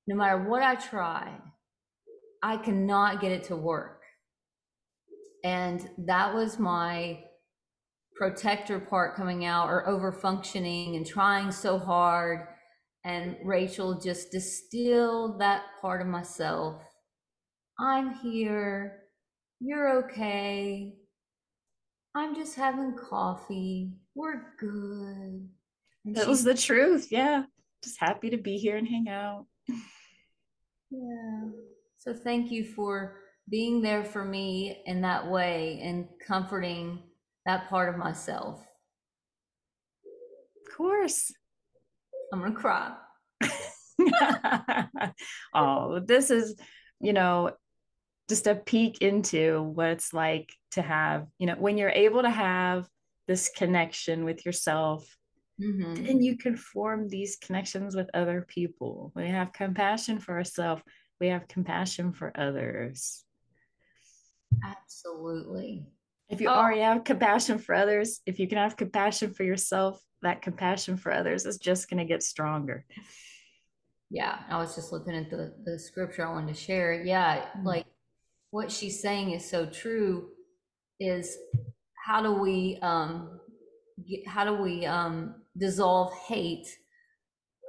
no 0.07 0.15
matter 0.15 0.47
what 0.47 0.63
I 0.63 0.75
try, 0.75 1.37
I 2.43 2.57
cannot 2.57 3.21
get 3.21 3.31
it 3.31 3.43
to 3.45 3.55
work. 3.55 4.01
And 5.43 5.89
that 5.97 6.33
was 6.33 6.59
my 6.59 7.23
protector 8.15 8.79
part 8.79 9.15
coming 9.15 9.45
out 9.45 9.67
or 9.69 9.87
over 9.87 10.11
functioning 10.11 10.95
and 10.95 11.05
trying 11.05 11.51
so 11.51 11.79
hard. 11.79 12.47
And 13.03 13.37
Rachel 13.43 13.99
just 13.99 14.31
distilled 14.31 15.39
that 15.39 15.63
part 15.81 16.01
of 16.01 16.07
myself. 16.07 16.83
I'm 17.79 18.13
here. 18.15 18.99
You're 19.59 20.03
okay. 20.03 20.93
I'm 22.13 22.35
just 22.35 22.55
having 22.55 22.95
coffee. 22.95 23.93
We're 24.13 24.43
good. 24.59 25.49
And 26.05 26.15
That 26.15 26.27
was 26.27 26.43
the 26.43 26.53
truth. 26.53 27.07
Yeah. 27.11 27.43
Just 27.83 27.99
happy 27.99 28.29
to 28.31 28.37
be 28.37 28.57
here 28.57 28.77
and 28.77 28.87
hang 28.87 29.09
out. 29.09 29.45
Yeah. 30.91 31.49
So 32.01 32.15
thank 32.15 32.51
you 32.51 32.65
for 32.65 33.19
being 33.47 33.79
there 33.83 34.03
for 34.03 34.25
me 34.25 34.81
in 34.87 35.01
that 35.01 35.29
way 35.29 35.79
and 35.83 36.07
comforting 36.25 37.03
that 37.45 37.69
part 37.69 37.89
of 37.89 37.97
myself. 37.99 38.59
Of 40.65 40.75
course. 40.75 41.31
I'm 42.33 42.39
going 42.39 42.55
to 42.55 42.59
cry. 42.59 42.95
oh, 45.53 45.99
this 45.99 46.31
is, 46.31 46.55
you 46.99 47.13
know, 47.13 47.51
just 48.29 48.47
a 48.47 48.55
peek 48.55 49.03
into 49.03 49.61
what 49.61 49.89
it's 49.89 50.11
like 50.11 50.51
to 50.71 50.81
have, 50.81 51.27
you 51.37 51.45
know, 51.45 51.55
when 51.55 51.77
you're 51.77 51.89
able 51.89 52.23
to 52.23 52.31
have 52.31 52.87
this 53.27 53.51
connection 53.55 54.25
with 54.25 54.43
yourself, 54.43 55.05
Mhm. 55.61 56.03
then 56.07 56.23
you 56.23 56.35
can 56.37 56.57
form 56.57 57.07
these 57.07 57.35
connections 57.35 57.95
with 57.95 58.09
other 58.15 58.41
people. 58.47 59.11
We 59.15 59.27
have 59.29 59.53
compassion 59.53 60.17
for 60.17 60.33
ourselves, 60.33 60.81
we 61.21 61.27
have 61.27 61.47
compassion 61.47 62.11
for 62.11 62.33
others. 62.35 63.23
Absolutely. 64.65 65.85
If 66.29 66.41
you 66.41 66.49
Oh. 66.49 66.53
already 66.55 66.81
have 66.81 67.03
compassion 67.03 67.59
for 67.59 67.75
others, 67.75 68.21
if 68.25 68.39
you 68.39 68.47
can 68.47 68.57
have 68.57 68.75
compassion 68.75 69.31
for 69.31 69.43
yourself, 69.43 70.03
that 70.23 70.41
compassion 70.41 70.97
for 70.97 71.11
others 71.11 71.45
is 71.45 71.57
just 71.57 71.89
going 71.89 71.99
to 71.99 72.05
get 72.05 72.23
stronger. 72.23 72.85
Yeah. 74.09 74.43
I 74.49 74.57
was 74.57 74.75
just 74.75 74.91
looking 74.91 75.15
at 75.15 75.29
the, 75.29 75.53
the 75.63 75.77
scripture 75.77 76.27
I 76.27 76.31
wanted 76.31 76.55
to 76.55 76.59
share. 76.59 77.03
Yeah. 77.03 77.45
Mm. 77.57 77.65
Like 77.65 77.85
what 78.49 78.71
she's 78.71 78.99
saying 79.01 79.31
is 79.31 79.47
so 79.47 79.67
true 79.67 80.31
is 80.99 81.37
how 82.03 82.21
do 82.23 82.33
we, 82.33 82.79
um, 82.81 83.39
get, 84.07 84.27
how 84.27 84.43
do 84.43 84.55
we, 84.61 84.85
um, 84.85 85.35
dissolve 85.55 86.13
hate? 86.13 86.67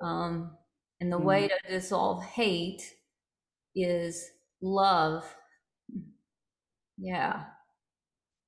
Um, 0.02 0.56
and 1.00 1.12
the 1.12 1.18
way 1.18 1.48
to 1.48 1.58
dissolve 1.68 2.24
hate 2.24 2.82
is 3.74 4.24
love. 4.60 5.24
Yeah. 6.98 7.44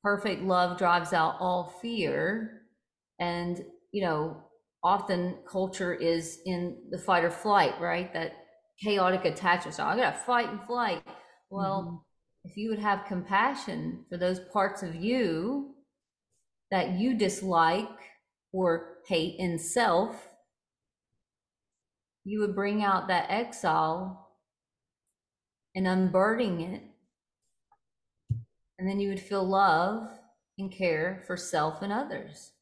Perfect 0.02 0.42
love 0.42 0.78
drives 0.78 1.12
out 1.12 1.36
all 1.40 1.74
fear. 1.80 2.62
And, 3.18 3.64
you 3.92 4.02
know, 4.02 4.36
often 4.82 5.36
culture 5.50 5.94
is 5.94 6.40
in 6.44 6.76
the 6.90 6.98
fight 6.98 7.24
or 7.24 7.30
flight, 7.30 7.80
right? 7.80 8.12
That 8.12 8.34
chaotic 8.82 9.24
attachment. 9.24 9.74
So 9.74 9.84
I 9.84 9.96
got 9.96 10.12
to 10.12 10.18
fight 10.20 10.50
and 10.50 10.62
flight. 10.62 11.02
Well, 11.50 11.82
mm-hmm. 11.82 12.50
if 12.50 12.56
you 12.56 12.68
would 12.70 12.78
have 12.78 13.06
compassion 13.06 14.04
for 14.10 14.18
those 14.18 14.40
parts 14.52 14.82
of 14.82 14.94
you 14.94 15.74
that 16.70 16.98
you 16.98 17.16
dislike 17.16 17.88
or 18.52 18.98
hate 19.06 19.36
in 19.38 19.58
self, 19.58 20.28
you 22.24 22.40
would 22.40 22.54
bring 22.54 22.82
out 22.82 23.08
that 23.08 23.30
exile 23.30 24.23
and 25.74 25.86
unburdening 25.86 26.60
it. 26.60 26.82
And 28.78 28.88
then 28.88 29.00
you 29.00 29.08
would 29.08 29.20
feel 29.20 29.44
love 29.44 30.08
and 30.58 30.70
care 30.70 31.22
for 31.26 31.36
self 31.36 31.82
and 31.82 31.92
others. 31.92 32.52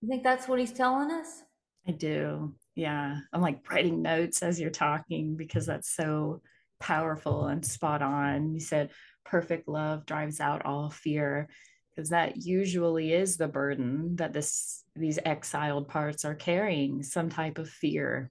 You 0.00 0.08
think 0.08 0.22
that's 0.22 0.48
what 0.48 0.58
he's 0.58 0.72
telling 0.72 1.10
us? 1.10 1.42
I 1.86 1.92
do. 1.92 2.54
Yeah. 2.74 3.18
I'm 3.32 3.40
like 3.40 3.70
writing 3.70 4.02
notes 4.02 4.42
as 4.42 4.60
you're 4.60 4.70
talking 4.70 5.36
because 5.36 5.66
that's 5.66 5.94
so 5.94 6.42
powerful 6.80 7.46
and 7.46 7.64
spot 7.64 8.02
on. 8.02 8.54
You 8.54 8.60
said 8.60 8.90
perfect 9.24 9.68
love 9.68 10.06
drives 10.06 10.40
out 10.40 10.64
all 10.64 10.90
fear 10.90 11.48
because 11.94 12.10
that 12.10 12.36
usually 12.36 13.12
is 13.12 13.36
the 13.36 13.48
burden 13.48 14.16
that 14.16 14.32
this 14.32 14.84
these 14.94 15.18
exiled 15.24 15.88
parts 15.88 16.24
are 16.24 16.34
carrying 16.34 17.02
some 17.02 17.28
type 17.30 17.58
of 17.58 17.68
fear. 17.68 18.30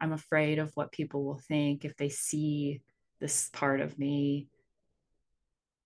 I'm 0.00 0.12
afraid 0.12 0.58
of 0.58 0.70
what 0.74 0.92
people 0.92 1.24
will 1.24 1.40
think 1.48 1.84
if 1.84 1.96
they 1.96 2.08
see 2.08 2.80
this 3.20 3.48
part 3.52 3.80
of 3.80 3.98
me. 3.98 4.48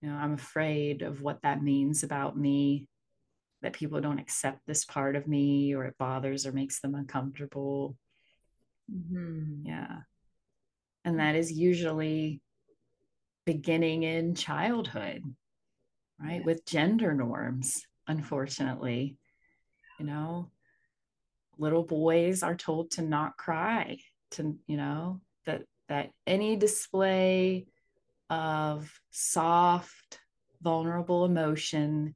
You 0.00 0.10
know, 0.10 0.16
I'm 0.16 0.34
afraid 0.34 1.02
of 1.02 1.22
what 1.22 1.42
that 1.42 1.62
means 1.62 2.02
about 2.02 2.36
me 2.36 2.86
that 3.62 3.72
people 3.72 4.00
don't 4.00 4.18
accept 4.18 4.60
this 4.66 4.84
part 4.84 5.16
of 5.16 5.28
me 5.28 5.74
or 5.74 5.84
it 5.84 5.96
bothers 5.98 6.46
or 6.46 6.52
makes 6.52 6.80
them 6.80 6.94
uncomfortable. 6.94 7.96
Mm-hmm. 8.92 9.66
Yeah. 9.66 9.98
And 11.04 11.20
that 11.20 11.34
is 11.36 11.52
usually 11.52 12.40
beginning 13.44 14.02
in 14.02 14.34
childhood, 14.34 15.22
right? 16.20 16.40
Yeah. 16.40 16.44
With 16.44 16.64
gender 16.64 17.14
norms, 17.14 17.86
unfortunately. 18.06 19.16
You 19.98 20.06
know, 20.06 20.50
little 21.58 21.82
boys 21.82 22.42
are 22.42 22.56
told 22.56 22.92
to 22.92 23.02
not 23.02 23.36
cry, 23.36 23.98
to, 24.32 24.56
you 24.66 24.76
know, 24.76 25.20
that 25.46 25.62
that 25.88 26.10
any 26.26 26.56
display 26.56 27.66
of 28.30 28.90
soft, 29.10 30.20
vulnerable 30.62 31.24
emotion 31.24 32.14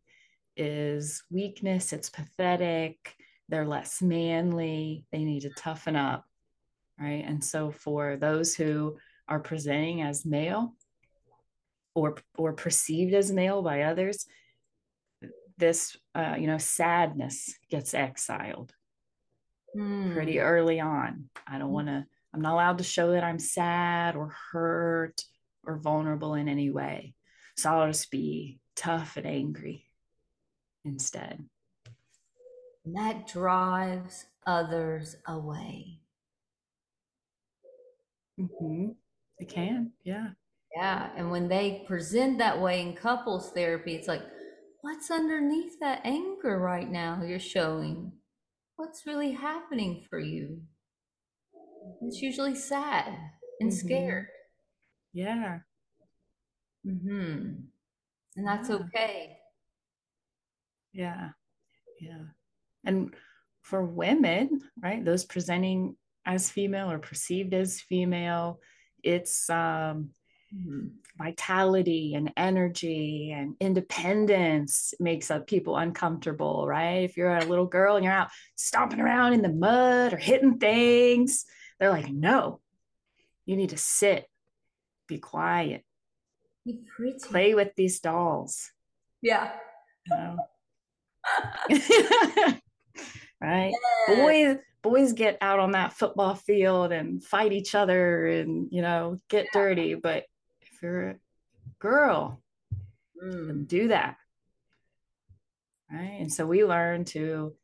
is 0.57 1.23
weakness, 1.31 1.93
it's 1.93 2.09
pathetic, 2.09 3.15
they're 3.49 3.67
less 3.67 4.01
manly, 4.01 5.05
they 5.13 5.25
need 5.25 5.41
to 5.41 5.51
toughen 5.51 5.97
up. 5.97 6.25
Right. 6.99 7.25
And 7.27 7.45
so 7.45 7.71
for 7.71 8.17
those 8.17 8.55
who 8.55 8.97
are 9.29 9.41
presenting 9.41 10.01
as 10.01 10.25
male 10.25 10.75
or 11.95 12.17
or 12.39 12.55
perceived 12.55 13.13
as 13.13 13.31
male 13.31 13.61
by 13.61 13.83
others, 13.83 14.27
this 15.59 15.97
uh, 16.15 16.37
you 16.39 16.47
know 16.47 16.59
sadness 16.59 17.55
gets 17.71 17.93
exiled 17.93 18.73
mm. 19.77 20.15
pretty 20.15 20.41
early 20.41 20.81
on. 20.81 21.29
I 21.47 21.59
don't 21.59 21.69
hmm. 21.69 21.75
want 21.75 21.87
to. 21.89 22.07
I'm 22.35 22.43
not 22.43 22.55
allowed 22.55 22.79
to 22.79 22.85
show 22.85 23.13
that 23.13 23.25
I'm 23.25 23.39
sad 23.39 24.15
or 24.15 24.35
hurt 24.53 25.23
or 25.65 25.79
vulnerable 25.79 26.35
in 26.35 26.49
any 26.49 26.71
way. 26.71 27.15
So 27.57 27.71
I'll 27.71 27.87
just 27.87 28.11
be 28.11 28.61
tough 28.75 29.17
and 29.17 29.27
angry 29.27 29.87
instead. 30.85 31.43
And 32.85 32.97
that 32.97 33.27
drives 33.27 34.27
others 34.47 35.17
away. 35.27 36.01
Mm-hmm. 38.39 38.91
It 39.39 39.49
can, 39.49 39.93
yeah. 40.05 40.29
Yeah. 40.77 41.09
And 41.17 41.31
when 41.31 41.49
they 41.49 41.85
present 41.87 42.39
that 42.39 42.61
way 42.61 42.83
in 42.83 42.95
couples 42.95 43.51
therapy, 43.53 43.95
it's 43.95 44.09
like, 44.09 44.23
what's 44.83 45.11
underneath 45.11 45.81
that 45.81 46.03
anger 46.05 46.59
right 46.59 46.91
now 46.91 47.23
you're 47.27 47.39
showing? 47.39 48.13
What's 48.77 49.07
really 49.07 49.33
happening 49.33 50.05
for 50.09 50.19
you? 50.19 50.61
It's 52.03 52.21
usually 52.21 52.55
sad 52.55 53.07
and 53.61 53.71
mm-hmm. 53.71 53.87
scared. 53.87 54.27
Yeah. 55.13 55.59
Mm-hmm. 56.87 57.53
And 58.37 58.47
that's 58.47 58.69
yeah. 58.69 58.75
okay. 58.77 59.37
Yeah. 60.93 61.29
Yeah. 62.01 62.25
And 62.85 63.15
for 63.63 63.83
women, 63.83 64.61
right, 64.83 65.05
those 65.05 65.25
presenting 65.25 65.97
as 66.27 66.51
female 66.51 66.91
or 66.91 66.99
perceived 66.99 67.55
as 67.55 67.81
female, 67.81 68.61
it's 69.03 69.49
um. 69.51 70.11
Mm-hmm. 70.55 70.87
vitality 71.19 72.15
and 72.15 72.33
energy 72.37 73.33
and 73.33 73.57
independence 73.59 74.95
makes 75.01 75.29
up 75.29 75.49
people 75.49 75.77
uncomfortable, 75.77 76.67
right? 76.69 77.03
If 77.03 77.17
you're 77.17 77.37
a 77.37 77.45
little 77.45 77.67
girl 77.67 77.97
and 77.97 78.05
you're 78.05 78.15
out 78.15 78.29
stomping 78.55 79.01
around 79.01 79.33
in 79.33 79.43
the 79.43 79.53
mud 79.53 80.13
or 80.13 80.19
hitting 80.19 80.59
things, 80.59 81.47
they're 81.81 81.91
like, 81.91 82.11
no, 82.11 82.61
you 83.45 83.57
need 83.57 83.71
to 83.71 83.77
sit, 83.77 84.29
be 85.09 85.19
quiet, 85.19 85.85
be 86.65 86.85
pretty, 86.97 87.19
play 87.19 87.55
with 87.55 87.75
these 87.77 87.99
dolls. 87.99 88.71
Yeah. 89.23 89.51
You 90.07 90.17
know? 90.17 90.37
right? 93.41 93.73
Boys 94.07 94.59
boys 94.83 95.13
get 95.13 95.37
out 95.41 95.59
on 95.59 95.73
that 95.73 95.93
football 95.93 96.37
field 96.37 96.93
and 96.93 97.25
fight 97.25 97.53
each 97.53 97.75
other 97.75 98.27
and 98.29 98.69
you 98.71 98.83
know 98.83 99.21
get 99.29 99.47
yeah. 99.47 99.61
dirty, 99.61 99.95
but 99.95 100.25
if 100.83 101.17
girl, 101.79 102.43
mm. 103.23 103.67
do 103.67 103.89
that. 103.89 104.17
Right? 105.91 106.19
And 106.21 106.33
so 106.33 106.47
we 106.47 106.65
learn 106.65 107.05
to 107.07 107.55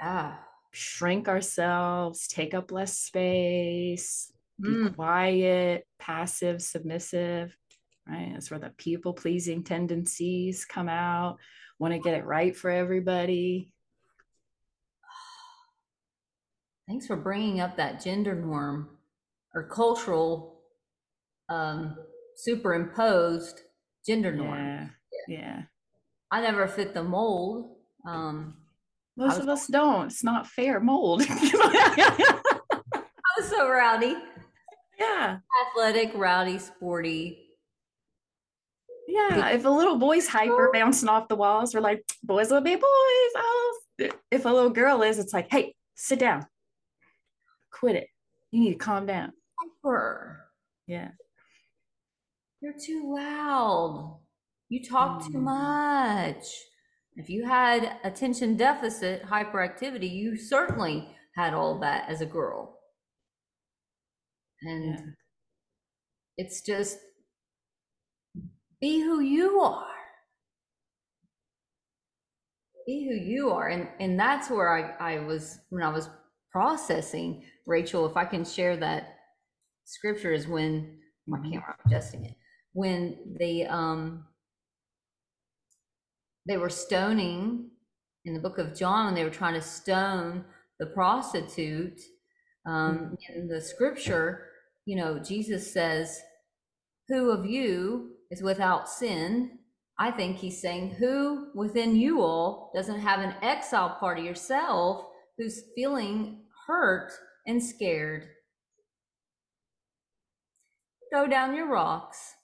yeah, 0.00 0.34
shrink 0.72 1.28
ourselves, 1.28 2.28
take 2.28 2.54
up 2.54 2.72
less 2.72 2.98
space, 2.98 4.32
be 4.60 4.68
mm. 4.68 4.94
quiet, 4.94 5.86
passive, 5.98 6.62
submissive, 6.62 7.56
right? 8.08 8.30
That's 8.32 8.50
where 8.50 8.60
the 8.60 8.70
people 8.70 9.12
pleasing 9.12 9.64
tendencies 9.64 10.64
come 10.64 10.88
out 10.88 11.38
want 11.78 11.94
to 11.94 12.00
get 12.00 12.14
it 12.14 12.24
right 12.24 12.56
for 12.56 12.70
everybody. 12.70 13.70
Thanks 16.88 17.06
for 17.06 17.16
bringing 17.16 17.60
up 17.60 17.76
that 17.76 18.02
gender 18.02 18.34
norm 18.34 18.88
or 19.54 19.64
cultural 19.64 20.60
um, 21.48 21.96
superimposed 22.38 23.62
gender 24.06 24.32
norm. 24.32 24.90
Yeah. 25.28 25.36
yeah. 25.36 25.62
I 26.30 26.40
never 26.40 26.68
fit 26.68 26.94
the 26.94 27.02
mold. 27.02 27.76
Um, 28.06 28.54
Most 29.16 29.40
of 29.40 29.48
us 29.48 29.66
don't. 29.66 30.06
It's 30.06 30.22
not 30.22 30.46
fair 30.46 30.78
mold. 30.78 31.22
I 31.28 32.44
was 33.38 33.48
so 33.48 33.68
rowdy. 33.68 34.14
Yeah. 34.98 35.38
Athletic, 35.66 36.12
rowdy, 36.14 36.58
sporty. 36.58 37.44
Yeah, 39.08 39.48
if 39.48 39.64
a 39.64 39.70
little 39.70 39.96
boy's 39.96 40.28
hyper 40.28 40.70
bouncing 40.72 41.08
off 41.08 41.28
the 41.28 41.36
walls, 41.36 41.74
we're 41.74 41.80
like, 41.80 42.04
boys 42.22 42.50
will 42.50 42.60
be 42.60 42.74
boys. 42.74 42.82
Oh. 42.84 43.80
If 44.30 44.44
a 44.44 44.48
little 44.48 44.70
girl 44.70 45.02
is, 45.02 45.18
it's 45.18 45.32
like, 45.32 45.50
hey, 45.50 45.74
sit 45.94 46.18
down. 46.18 46.46
Quit 47.72 47.96
it. 47.96 48.08
You 48.50 48.60
need 48.60 48.72
to 48.74 48.78
calm 48.78 49.06
down. 49.06 49.32
Hyper. 49.58 50.44
Yeah. 50.86 51.10
You're 52.60 52.74
too 52.74 53.14
loud. 53.14 54.20
You 54.68 54.82
talk 54.88 55.24
too 55.24 55.38
much. 55.38 56.44
If 57.16 57.30
you 57.30 57.46
had 57.46 57.96
attention 58.04 58.56
deficit 58.56 59.24
hyperactivity, 59.24 60.10
you 60.10 60.36
certainly 60.36 61.08
had 61.34 61.54
all 61.54 61.78
that 61.80 62.08
as 62.08 62.20
a 62.20 62.26
girl. 62.26 62.78
And 64.62 64.94
yeah. 64.94 65.04
it's 66.36 66.60
just 66.62 66.98
be 68.80 69.00
who 69.00 69.20
you 69.20 69.60
are. 69.60 69.86
Be 72.86 73.08
who 73.08 73.14
you 73.14 73.50
are. 73.50 73.68
And 73.68 73.88
and 74.00 74.18
that's 74.18 74.50
where 74.50 74.98
I, 75.00 75.14
I 75.16 75.18
was 75.20 75.60
when 75.70 75.82
I 75.82 75.90
was 75.90 76.08
processing, 76.50 77.44
Rachel, 77.66 78.06
if 78.06 78.16
I 78.16 78.24
can 78.24 78.44
share 78.44 78.76
that 78.78 79.16
scripture 79.84 80.32
is 80.32 80.46
when 80.48 80.98
my 81.26 81.38
mm-hmm. 81.38 81.52
camera 81.52 81.76
I'm 81.78 81.90
adjusting 81.90 82.24
it. 82.24 82.34
When 82.78 83.16
the 83.40 83.66
um 83.66 84.24
they 86.46 86.56
were 86.56 86.70
stoning 86.70 87.70
in 88.24 88.34
the 88.34 88.40
book 88.40 88.58
of 88.58 88.76
John 88.76 89.06
when 89.06 89.14
they 89.14 89.24
were 89.24 89.30
trying 89.30 89.54
to 89.54 89.60
stone 89.60 90.44
the 90.78 90.86
prostitute 90.86 92.00
um, 92.66 92.98
mm-hmm. 92.98 93.40
in 93.40 93.48
the 93.48 93.60
scripture, 93.60 94.46
you 94.86 94.96
know, 94.96 95.18
Jesus 95.18 95.72
says, 95.72 96.20
Who 97.08 97.30
of 97.30 97.46
you 97.46 98.12
is 98.30 98.42
without 98.42 98.88
sin, 98.88 99.58
I 99.98 100.12
think 100.12 100.36
he's 100.36 100.62
saying, 100.62 100.90
Who 101.00 101.48
within 101.56 101.96
you 101.96 102.22
all 102.22 102.70
doesn't 102.76 103.00
have 103.00 103.18
an 103.18 103.34
exile 103.42 103.96
part 103.98 104.20
of 104.20 104.24
yourself 104.24 105.04
who's 105.36 105.64
feeling 105.74 106.42
hurt 106.68 107.10
and 107.44 107.60
scared? 107.60 108.28
Go 111.12 111.26
down 111.26 111.56
your 111.56 111.68
rocks. 111.68 112.34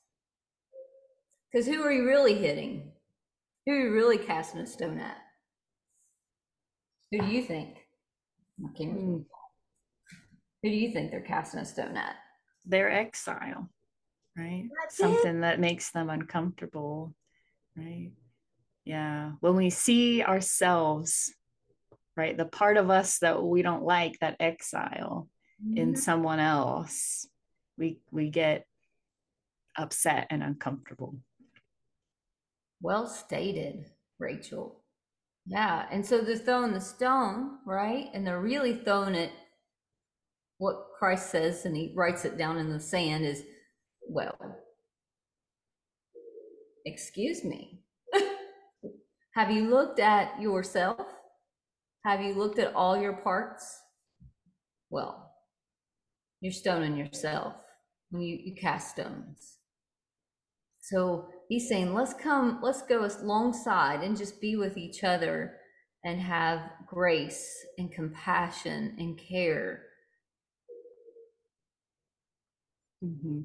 Because 1.55 1.67
who 1.67 1.83
are 1.85 1.93
you 1.93 2.05
really 2.05 2.35
hitting? 2.35 2.91
Who 3.65 3.73
are 3.73 3.79
you 3.79 3.93
really 3.93 4.19
casting 4.19 4.61
a 4.61 4.67
stone 4.67 4.99
at? 4.99 5.17
Who 7.13 7.21
do 7.21 7.27
you 7.29 7.45
think? 7.45 7.79
Mm. 8.61 9.25
Who 10.63 10.69
do 10.69 10.77
you 10.77 10.93
think 10.93 11.13
they're 11.13 11.21
casting 11.23 11.61
a 11.61 11.65
stone 11.65 11.97
at? 11.97 12.17
Their 12.67 12.91
exile 12.91 13.71
right? 14.37 14.69
That's 14.81 14.97
Something 14.97 15.39
it. 15.39 15.41
that 15.41 15.61
makes 15.61 15.91
them 15.91 16.11
uncomfortable, 16.11 17.15
right? 17.77 18.11
Yeah. 18.85 19.33
When 19.41 19.57
we 19.57 19.71
see 19.71 20.23
ourselves, 20.23 21.33
right, 22.17 22.37
the 22.37 22.45
part 22.45 22.77
of 22.77 22.91
us 22.91 23.19
that 23.19 23.43
we 23.43 23.63
don't 23.63 23.85
like, 23.85 24.19
that 24.21 24.37
exile 24.41 25.29
mm-hmm. 25.65 25.79
in 25.79 25.97
someone 25.97 26.41
else, 26.41 27.27
we 27.79 27.99
we 28.11 28.31
get 28.31 28.67
upset 29.77 30.29
and 30.31 30.43
uncomfortable. 30.43 31.17
Well 32.85 33.07
stated, 33.07 33.87
Rachel. 34.19 34.83
Yeah. 35.47 35.87
And 35.91 36.05
so 36.05 36.21
they're 36.21 36.37
throwing 36.37 36.75
the 36.75 36.83
stone, 36.83 37.61
right? 37.65 38.11
And 38.13 38.27
they're 38.27 38.43
really 38.43 38.75
throwing 38.75 39.15
it. 39.15 39.33
What 40.59 40.89
Christ 40.99 41.31
says, 41.31 41.65
and 41.65 41.75
he 41.75 41.95
writes 41.97 42.27
it 42.27 42.37
down 42.37 42.59
in 42.59 42.69
the 42.69 42.79
sand, 42.79 43.25
is 43.25 43.43
well, 44.07 44.37
excuse 46.85 47.43
me. 47.43 47.81
Have 49.35 49.51
you 49.51 49.71
looked 49.71 49.99
at 49.99 50.39
yourself? 50.39 51.01
Have 52.05 52.21
you 52.21 52.35
looked 52.35 52.59
at 52.59 52.75
all 52.75 52.99
your 52.99 53.15
parts? 53.15 53.81
Well, 54.91 55.33
you're 56.43 56.53
stoning 56.53 56.99
yourself 56.99 57.55
when 58.11 58.21
you, 58.21 58.39
you 58.45 58.55
cast 58.61 58.91
stones. 58.91 59.57
So 60.83 61.31
he's 61.49 61.69
saying, 61.69 61.95
let's 61.95 62.15
come, 62.15 62.61
let's 62.63 62.83
go 62.83 63.05
alongside 63.05 64.03
and 64.03 64.17
just 64.17 64.41
be 64.41 64.57
with 64.57 64.77
each 64.77 65.05
other 65.05 65.57
and 66.05 66.21
have 66.21 66.61
grace 66.87 67.65
and 67.79 67.91
compassion 67.91 68.95
and 68.99 69.19
care. 69.19 69.83
Mm-hmm. 73.03 73.41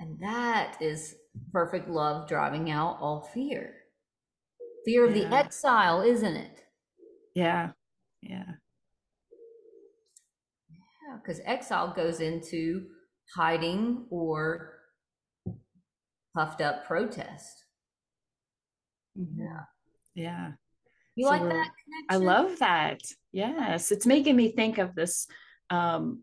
And 0.00 0.18
that 0.20 0.76
is 0.80 1.16
perfect 1.52 1.88
love 1.88 2.28
driving 2.28 2.70
out 2.70 2.98
all 3.00 3.28
fear. 3.34 3.74
Fear 4.84 5.06
of 5.06 5.14
the 5.14 5.26
exile, 5.34 6.02
isn't 6.02 6.36
it? 6.36 6.64
Yeah. 7.34 7.70
Yeah. 8.22 8.44
Yeah, 10.70 11.16
because 11.20 11.40
exile 11.44 11.92
goes 11.94 12.20
into 12.20 12.86
hiding 13.34 14.06
or 14.10 14.77
puffed 16.38 16.60
up 16.60 16.86
protest. 16.86 17.64
Yeah. 19.16 19.62
Yeah. 20.14 20.52
You 21.16 21.24
So 21.24 21.30
like 21.30 21.42
we're- 21.42 21.52
that 21.54 21.70
I 22.08 22.16
love 22.16 22.60
that. 22.60 23.00
Yes. 23.32 23.90
It's 23.90 24.06
making 24.06 24.36
me 24.36 24.52
think 24.52 24.78
of 24.78 24.94
this 24.94 25.26
um, 25.68 26.22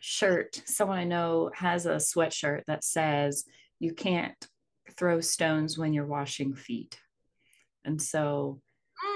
shirt. 0.00 0.62
Someone 0.64 0.98
I 0.98 1.04
know 1.04 1.50
has 1.54 1.84
a 1.84 1.96
sweatshirt 1.96 2.64
that 2.66 2.82
says, 2.82 3.44
You 3.78 3.92
can't 3.92 4.34
throw 4.96 5.20
stones 5.20 5.76
when 5.76 5.92
you're 5.92 6.06
washing 6.06 6.54
feet. 6.54 6.98
And 7.84 8.00
so 8.00 8.60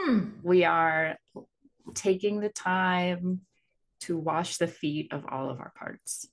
Mm, 0.09 0.43
we 0.43 0.65
are 0.65 1.17
taking 1.95 2.41
the 2.41 2.49
time 2.49 3.43
to 4.01 4.19
wash 4.19 4.57
the 4.57 4.67
feet 4.67 5.12
of 5.12 5.25
all 5.31 5.49
of 5.49 5.61
our 5.61 5.73
parts 5.77 6.27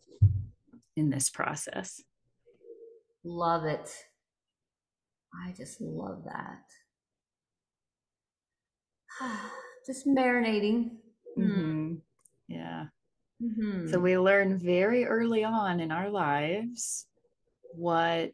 in 0.95 1.11
this 1.11 1.29
process. 1.29 2.01
Love 3.23 3.65
it. 3.65 3.89
I 5.33 5.51
just 5.51 5.81
love 5.81 6.23
that. 6.25 6.63
just 9.85 10.05
marinating. 10.07 10.97
Mm, 11.37 11.47
Mhm. 11.47 12.01
Yeah. 12.47 12.87
mhm. 13.41 13.89
So 13.89 13.99
we 13.99 14.17
learn 14.17 14.57
very 14.59 15.05
early 15.05 15.43
on 15.43 15.79
in 15.79 15.91
our 15.91 16.09
lives 16.09 17.07
what 17.75 18.33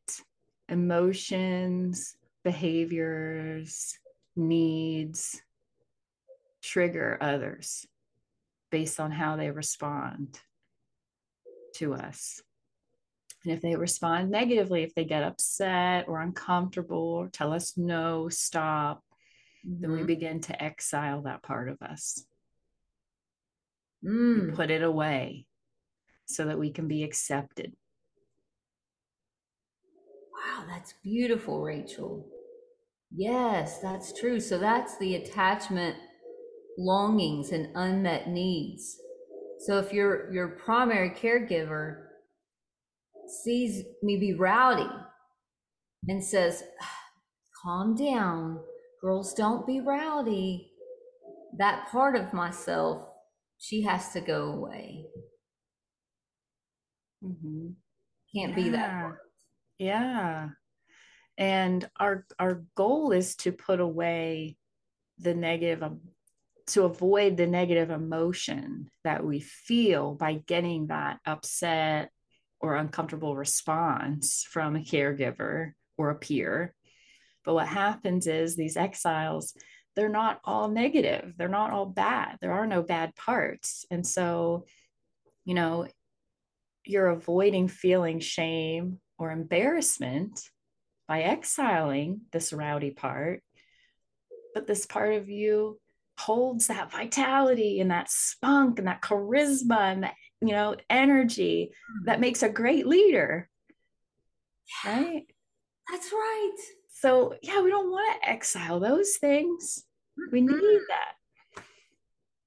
emotions, 0.67 2.15
behaviors, 2.43 3.97
needs 4.35 5.41
trigger 6.61 7.17
others 7.21 7.85
based 8.69 8.99
on 8.99 9.11
how 9.11 9.35
they 9.37 9.49
respond 9.49 10.39
to 11.75 11.93
us. 11.93 12.41
And 13.43 13.53
if 13.53 13.61
they 13.61 13.75
respond 13.75 14.29
negatively, 14.29 14.83
if 14.83 14.93
they 14.95 15.05
get 15.05 15.23
upset 15.23 16.07
or 16.07 16.19
uncomfortable 16.21 16.97
or 16.97 17.29
tell 17.29 17.53
us 17.53 17.77
no, 17.77 18.27
stop, 18.29 19.03
then 19.63 19.91
we 19.91 20.01
Mhm. 20.01 20.07
begin 20.07 20.41
to 20.41 20.61
exile 20.61 21.21
that 21.23 21.41
part 21.43 21.69
of 21.69 21.81
us. 21.81 22.25
Mm. 24.01 24.55
put 24.55 24.71
it 24.71 24.81
away 24.81 25.45
so 26.25 26.45
that 26.45 26.57
we 26.57 26.71
can 26.71 26.87
be 26.87 27.03
accepted. 27.03 27.75
Wow, 30.33 30.65
that's 30.67 30.93
beautiful, 31.03 31.61
Rachel. 31.61 32.25
Yes, 33.11 33.79
that's 33.79 34.17
true. 34.17 34.39
So 34.39 34.57
that's 34.57 34.97
the 34.99 35.15
attachment 35.15 35.97
longings 36.77 37.51
and 37.51 37.75
unmet 37.75 38.29
needs. 38.29 39.01
So 39.59 39.79
if 39.79 39.91
your 39.91 40.31
your 40.31 40.47
primary 40.49 41.09
caregiver 41.09 42.08
sees 43.29 43.83
me 44.01 44.17
be 44.17 44.33
rowdy 44.33 44.89
and 46.07 46.23
says, 46.23 46.63
"Calm 47.61 47.95
down, 47.95 48.63
girls 49.01 49.33
don't 49.33 49.65
be 49.65 49.79
rowdy." 49.79 50.71
That 51.57 51.87
part 51.89 52.15
of 52.15 52.33
myself, 52.33 53.07
she 53.57 53.81
has 53.83 54.13
to 54.13 54.21
go 54.21 54.51
away. 54.53 55.05
Mhm. 57.23 57.75
Can't 58.33 58.55
be 58.55 58.69
that 58.69 58.79
Yeah. 58.79 59.01
part. 59.01 59.19
Yeah. 59.77 60.49
And 61.37 61.89
our 61.97 62.25
our 62.37 62.65
goal 62.75 63.11
is 63.11 63.35
to 63.37 63.51
put 63.51 63.79
away 63.79 64.57
the 65.17 65.33
negative 65.33 65.83
um, 65.83 66.01
to 66.67 66.83
avoid 66.83 67.35
the 67.35 67.47
negative 67.47 67.89
emotion 67.89 68.91
that 69.03 69.25
we 69.25 69.39
feel 69.39 70.13
by 70.15 70.35
getting 70.35 70.87
that 70.87 71.19
upset 71.25 72.11
or 72.59 72.75
uncomfortable 72.75 73.35
response 73.35 74.45
from 74.49 74.75
a 74.75 74.79
caregiver 74.79 75.71
or 75.97 76.09
a 76.09 76.15
peer. 76.15 76.73
But 77.45 77.53
what 77.53 77.67
happens 77.67 78.27
is 78.27 78.55
these 78.55 78.77
exiles, 78.77 79.53
they're 79.95 80.09
not 80.09 80.39
all 80.43 80.67
negative. 80.67 81.33
They're 81.37 81.47
not 81.47 81.71
all 81.71 81.85
bad. 81.85 82.37
There 82.41 82.53
are 82.53 82.67
no 82.67 82.83
bad 82.83 83.15
parts. 83.15 83.85
And 83.89 84.05
so, 84.05 84.65
you 85.45 85.53
know, 85.53 85.87
you're 86.85 87.09
avoiding 87.09 87.67
feeling 87.67 88.19
shame 88.19 88.99
or 89.17 89.31
embarrassment 89.31 90.41
by 91.07 91.23
exiling 91.23 92.21
this 92.31 92.53
rowdy 92.53 92.91
part. 92.91 93.41
But 94.53 94.67
this 94.67 94.85
part 94.85 95.13
of 95.15 95.29
you 95.29 95.79
holds 96.17 96.67
that 96.67 96.91
vitality 96.91 97.79
and 97.79 97.91
that 97.91 98.09
spunk 98.09 98.79
and 98.79 98.87
that 98.87 99.01
charisma 99.01 99.91
and 99.91 100.03
that, 100.03 100.15
you 100.41 100.53
know, 100.53 100.75
energy 100.89 101.71
that 102.05 102.13
mm-hmm. 102.13 102.21
makes 102.21 102.43
a 102.43 102.49
great 102.49 102.87
leader. 102.87 103.49
Right. 104.85 105.25
That's 105.91 106.11
right. 106.11 106.55
So, 106.89 107.35
yeah, 107.41 107.61
we 107.61 107.69
don't 107.69 107.91
want 107.91 108.21
to 108.21 108.29
exile 108.29 108.79
those 108.79 109.17
things. 109.17 109.85
We 110.31 110.41
need 110.41 110.51
mm-hmm. 110.51 110.83
that. 110.89 111.63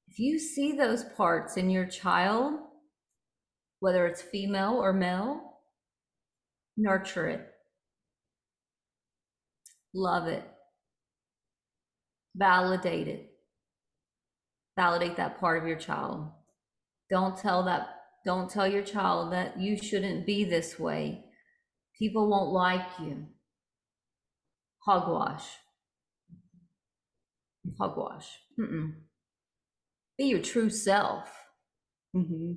If 0.09 0.18
you 0.18 0.38
see 0.38 0.72
those 0.72 1.05
parts 1.05 1.57
in 1.57 1.70
your 1.70 1.87
child, 1.87 2.61
whether 3.81 4.07
it's 4.07 4.22
female 4.22 4.74
or 4.74 4.92
male, 4.92 5.59
nurture 6.76 7.28
it. 7.28 7.48
Love 9.94 10.28
it. 10.28 10.44
Validate 12.37 13.09
it. 13.09 13.33
Validate 14.76 15.16
that 15.16 15.40
part 15.40 15.61
of 15.61 15.68
your 15.68 15.78
child. 15.78 16.31
Don't 17.12 17.38
tell 17.38 17.64
that, 17.64 17.88
don't 18.27 18.51
tell 18.51 18.66
your 18.68 18.83
child 18.83 19.33
that 19.35 19.61
you 19.61 19.79
shouldn't 19.79 20.27
be 20.27 20.44
this 20.44 20.81
way. 20.81 21.27
People 21.98 22.29
won't 22.31 22.53
like 22.53 22.88
you. 23.01 23.29
Hogwash. 24.87 25.46
Hogwash. 27.79 28.29
Mm-mm. 28.61 28.94
Be 30.18 30.25
your 30.27 30.40
true 30.42 30.70
self. 30.70 31.31
Mm-hmm. 32.16 32.55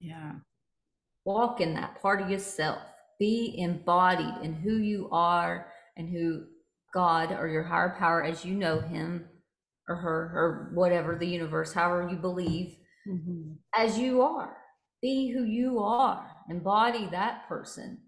Yeah. 0.00 0.32
walk 1.24 1.60
in 1.60 1.74
that 1.74 2.00
part 2.02 2.20
of 2.22 2.30
yourself 2.30 2.78
be 3.18 3.54
embodied 3.58 4.34
in 4.42 4.54
who 4.54 4.76
you 4.76 5.08
are 5.12 5.68
and 5.96 6.08
who 6.10 6.44
god 6.94 7.32
or 7.32 7.48
your 7.48 7.64
higher 7.64 7.96
power 7.98 8.22
as 8.24 8.44
you 8.44 8.54
know 8.54 8.80
him 8.80 9.26
or 9.88 9.96
her 9.96 10.32
or 10.34 10.72
whatever 10.74 11.16
the 11.16 11.26
universe 11.26 11.72
however 11.74 12.08
you 12.10 12.16
believe 12.16 12.76
Mhm. 13.06 13.56
as 13.76 13.98
you 13.98 14.22
are 14.22 14.56
be 15.02 15.28
who 15.30 15.44
you 15.44 15.78
are 15.80 16.30
embody 16.48 17.06
that 17.08 17.46
person 17.48 17.98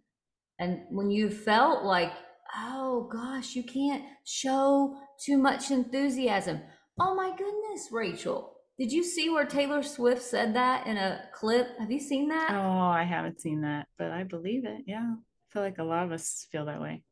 and 0.59 0.87
when 0.91 1.11
you 1.11 1.29
felt 1.31 1.85
like 1.85 2.13
oh 2.57 3.09
gosh 3.13 3.55
you 3.55 3.63
can't 3.63 4.05
show 4.25 4.97
too 5.25 5.37
much 5.37 5.71
enthusiasm 5.71 6.61
oh 6.99 7.15
my 7.15 7.31
goodness 7.37 7.89
rachel 7.93 8.55
did 8.79 8.91
you 8.93 9.03
see 9.03 9.29
where 9.29 9.45
taylor 9.47 9.83
swift 9.83 10.23
said 10.23 10.55
that 10.55 10.87
in 10.87 10.97
a 10.97 11.29
clip 11.35 11.79
have 11.79 11.91
you 11.91 12.01
seen 12.01 12.29
that 12.29 12.51
Oh, 12.53 12.89
I 12.89 13.05
haven't 13.05 13.41
seen 13.41 13.61
that, 13.63 13.89
but 13.99 14.11
I 14.11 14.23
believe 14.25 14.65
it. 14.65 14.83
Yeah. 14.87 15.15
I 15.17 15.53
feel 15.53 15.63
like 15.63 15.79
a 15.79 15.85
lot 15.85 16.05
of 16.05 16.13
us 16.13 16.47
feel 16.51 16.65
that 16.67 16.81
way. 16.81 17.03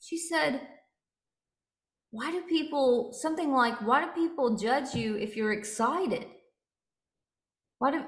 she 0.00 0.18
said 0.18 0.60
why 2.10 2.30
do 2.30 2.42
people 2.42 3.12
something 3.12 3.50
like 3.52 3.80
why 3.82 4.04
do 4.04 4.10
people 4.12 4.56
judge 4.56 4.94
you 4.94 5.16
if 5.16 5.36
you're 5.36 5.52
excited 5.52 6.26
why 7.82 7.90
do 7.90 8.04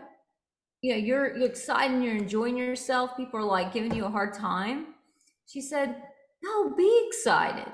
you 0.82 0.92
know 0.92 0.96
you're 0.98 1.36
you're 1.36 1.48
excited 1.48 1.92
and 1.94 2.04
you're 2.04 2.14
enjoying 2.14 2.56
yourself 2.56 3.16
people 3.16 3.40
are 3.40 3.42
like 3.42 3.72
giving 3.72 3.92
you 3.92 4.04
a 4.04 4.10
hard 4.10 4.32
time. 4.32 4.94
She 5.46 5.60
said 5.60 6.00
no 6.44 6.70
be 6.76 6.90
excited. 7.08 7.72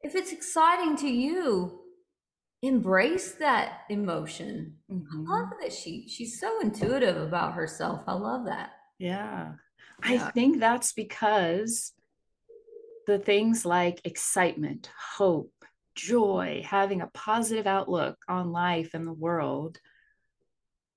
If 0.00 0.14
it's 0.14 0.32
exciting 0.32 0.96
to 0.96 1.08
you 1.08 1.80
embrace 2.62 3.32
that 3.34 3.80
emotion. 3.90 4.78
I 4.88 4.94
Mhm. 4.94 5.28
love 5.28 5.50
that 5.60 5.72
she 5.74 6.08
she's 6.08 6.40
so 6.40 6.60
intuitive 6.60 7.18
about 7.18 7.52
herself. 7.52 8.00
I 8.06 8.14
love 8.14 8.46
that. 8.46 8.70
Yeah. 8.98 9.56
I 10.02 10.16
think 10.30 10.58
that's 10.58 10.94
because 10.94 11.92
the 13.06 13.18
things 13.18 13.66
like 13.66 14.00
excitement, 14.04 14.90
hope, 15.18 15.52
joy, 15.96 16.62
having 16.64 17.02
a 17.02 17.10
positive 17.12 17.66
outlook 17.66 18.16
on 18.26 18.52
life 18.52 18.94
and 18.94 19.06
the 19.06 19.12
world 19.26 19.78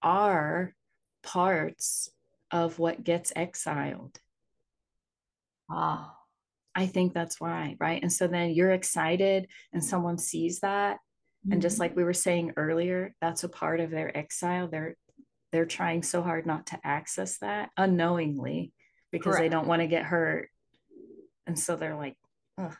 are 0.01 0.73
parts 1.23 2.09
of 2.51 2.79
what 2.79 3.03
gets 3.03 3.31
exiled. 3.35 4.19
ah 5.69 6.15
I 6.77 6.87
think 6.87 7.13
that's 7.13 7.39
why, 7.39 7.77
right? 7.79 8.01
And 8.01 8.11
so 8.11 8.27
then 8.27 8.51
you're 8.51 8.73
excited 8.73 9.47
and 9.71 9.83
someone 9.83 10.17
sees 10.17 10.59
that 10.59 10.99
and 11.49 11.61
just 11.61 11.77
Mhm. 11.77 11.79
like 11.79 11.95
we 11.95 12.03
were 12.03 12.13
saying 12.13 12.51
earlier, 12.57 13.15
that's 13.21 13.45
a 13.45 13.49
part 13.49 13.79
of 13.79 13.91
their 13.91 14.15
exile. 14.15 14.67
They're 14.67 14.95
they're 15.51 15.65
trying 15.65 16.03
so 16.03 16.21
hard 16.21 16.45
not 16.45 16.67
to 16.67 16.79
access 16.85 17.37
that 17.37 17.69
unknowingly 17.77 18.73
because 19.11 19.37
they 19.37 19.47
don't 19.47 19.67
want 19.67 19.81
to 19.81 19.87
get 19.87 20.03
hurt. 20.03 20.49
And 21.47 21.57
so 21.57 21.77
they're 21.77 21.95
like, 21.95 22.17
Ugh. 22.57 22.75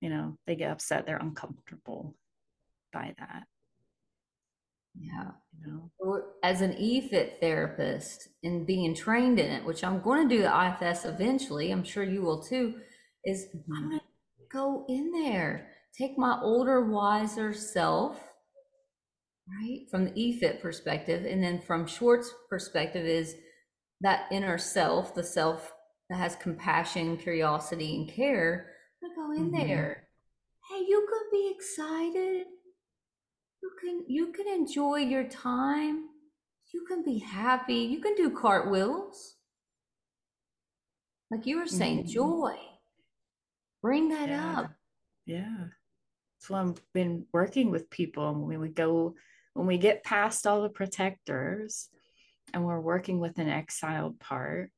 you 0.00 0.10
know, 0.10 0.36
they 0.46 0.56
get 0.56 0.72
upset, 0.72 1.06
they're 1.06 1.16
uncomfortable 1.16 2.16
by 2.92 3.14
that, 3.18 3.46
Yeah. 4.98 5.30
you 5.60 5.66
know. 5.72 5.90
Or 5.98 6.34
As 6.42 6.60
an 6.60 6.72
EFIT 6.74 7.40
therapist 7.40 8.28
and 8.42 8.66
being 8.66 8.94
trained 8.94 9.38
in 9.38 9.50
it, 9.50 9.64
which 9.64 9.82
I'm 9.84 10.00
going 10.00 10.28
to 10.28 10.34
do 10.36 10.42
the 10.42 10.48
IFS 10.66 11.04
eventually, 11.04 11.70
I'm 11.70 11.84
sure 11.84 12.04
you 12.04 12.22
will 12.22 12.42
too, 12.42 12.80
is 13.24 13.46
I'm 13.54 13.60
Mhm. 13.62 13.88
going 13.88 14.00
to 14.00 14.04
go 14.52 14.84
in 14.88 15.10
there, 15.10 15.70
take 15.96 16.18
my 16.18 16.38
older, 16.40 16.84
wiser 16.84 17.52
self, 17.52 18.20
right, 19.48 19.88
from 19.90 20.04
the 20.04 20.12
EFIT 20.12 20.60
perspective, 20.60 21.24
and 21.24 21.42
then 21.42 21.60
from 21.62 21.86
Schwartz 21.86 22.32
perspective 22.48 23.06
is 23.06 23.36
that 24.00 24.30
inner 24.30 24.58
self, 24.58 25.14
the 25.14 25.22
self 25.24 25.72
that 26.10 26.16
has 26.18 26.36
compassion, 26.36 27.16
curiosity, 27.16 27.96
and 27.96 28.08
care. 28.08 28.74
I'm 29.02 29.14
going 29.14 29.14
to 29.14 29.16
go 29.16 29.42
in 29.44 29.50
Mhm. 29.52 29.66
there. 29.68 30.08
Hey, 30.68 30.80
you 30.86 31.06
could 31.08 31.30
be 31.30 31.50
excited. 31.54 32.46
You 33.64 33.70
can 33.80 34.04
you 34.06 34.26
can 34.32 34.46
enjoy 34.46 34.96
your 34.96 35.24
time. 35.24 36.10
You 36.74 36.84
can 36.86 37.02
be 37.02 37.18
happy. 37.18 37.76
You 37.76 37.98
can 38.02 38.14
do 38.14 38.28
cartwheels. 38.28 39.36
Like 41.30 41.46
you 41.46 41.56
were 41.58 41.66
saying, 41.66 42.04
Mhm. 42.04 42.08
joy. 42.08 42.58
Bring 43.80 44.10
that 44.10 44.28
Yeah. 44.28 44.60
up. 44.60 44.74
Yeah. 45.24 45.68
So 46.40 46.54
I've 46.56 46.92
been 46.92 47.26
working 47.32 47.70
with 47.70 47.88
people 47.88 48.34
when 48.34 48.60
we 48.60 48.68
go 48.68 49.16
when 49.54 49.66
we 49.66 49.78
get 49.78 50.04
past 50.04 50.46
all 50.46 50.60
the 50.62 50.68
protectors 50.68 51.88
and 52.52 52.66
we're 52.66 52.80
working 52.80 53.18
with 53.18 53.38
an 53.38 53.48
exiled 53.48 54.20
part, 54.20 54.72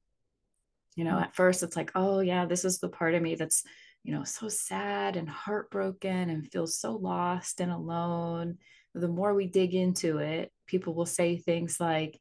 you 0.95 1.03
know, 1.03 1.19
at 1.19 1.35
first 1.35 1.65
it's 1.65 1.75
like, 1.75 1.91
oh 1.97 2.21
yeah, 2.21 2.45
this 2.47 2.65
is 2.65 2.79
the 2.79 2.89
part 2.91 3.15
of 3.15 3.23
me 3.23 3.35
that's, 3.35 3.65
you 4.07 4.15
know, 4.15 4.23
so 4.23 4.49
sad 4.49 5.17
and 5.17 5.29
heartbroken 5.29 6.31
and 6.31 6.49
feels 6.53 6.79
so 6.79 6.93
lost 6.93 7.61
and 7.61 7.73
alone. 7.73 8.57
The 8.95 9.09
more 9.09 9.35
we 9.35 9.49
dig 9.49 9.75
into 9.75 10.19
it, 10.19 10.53
people 10.69 10.95
will 10.95 11.07
say 11.07 11.39
things 11.39 11.81
like, 11.81 12.21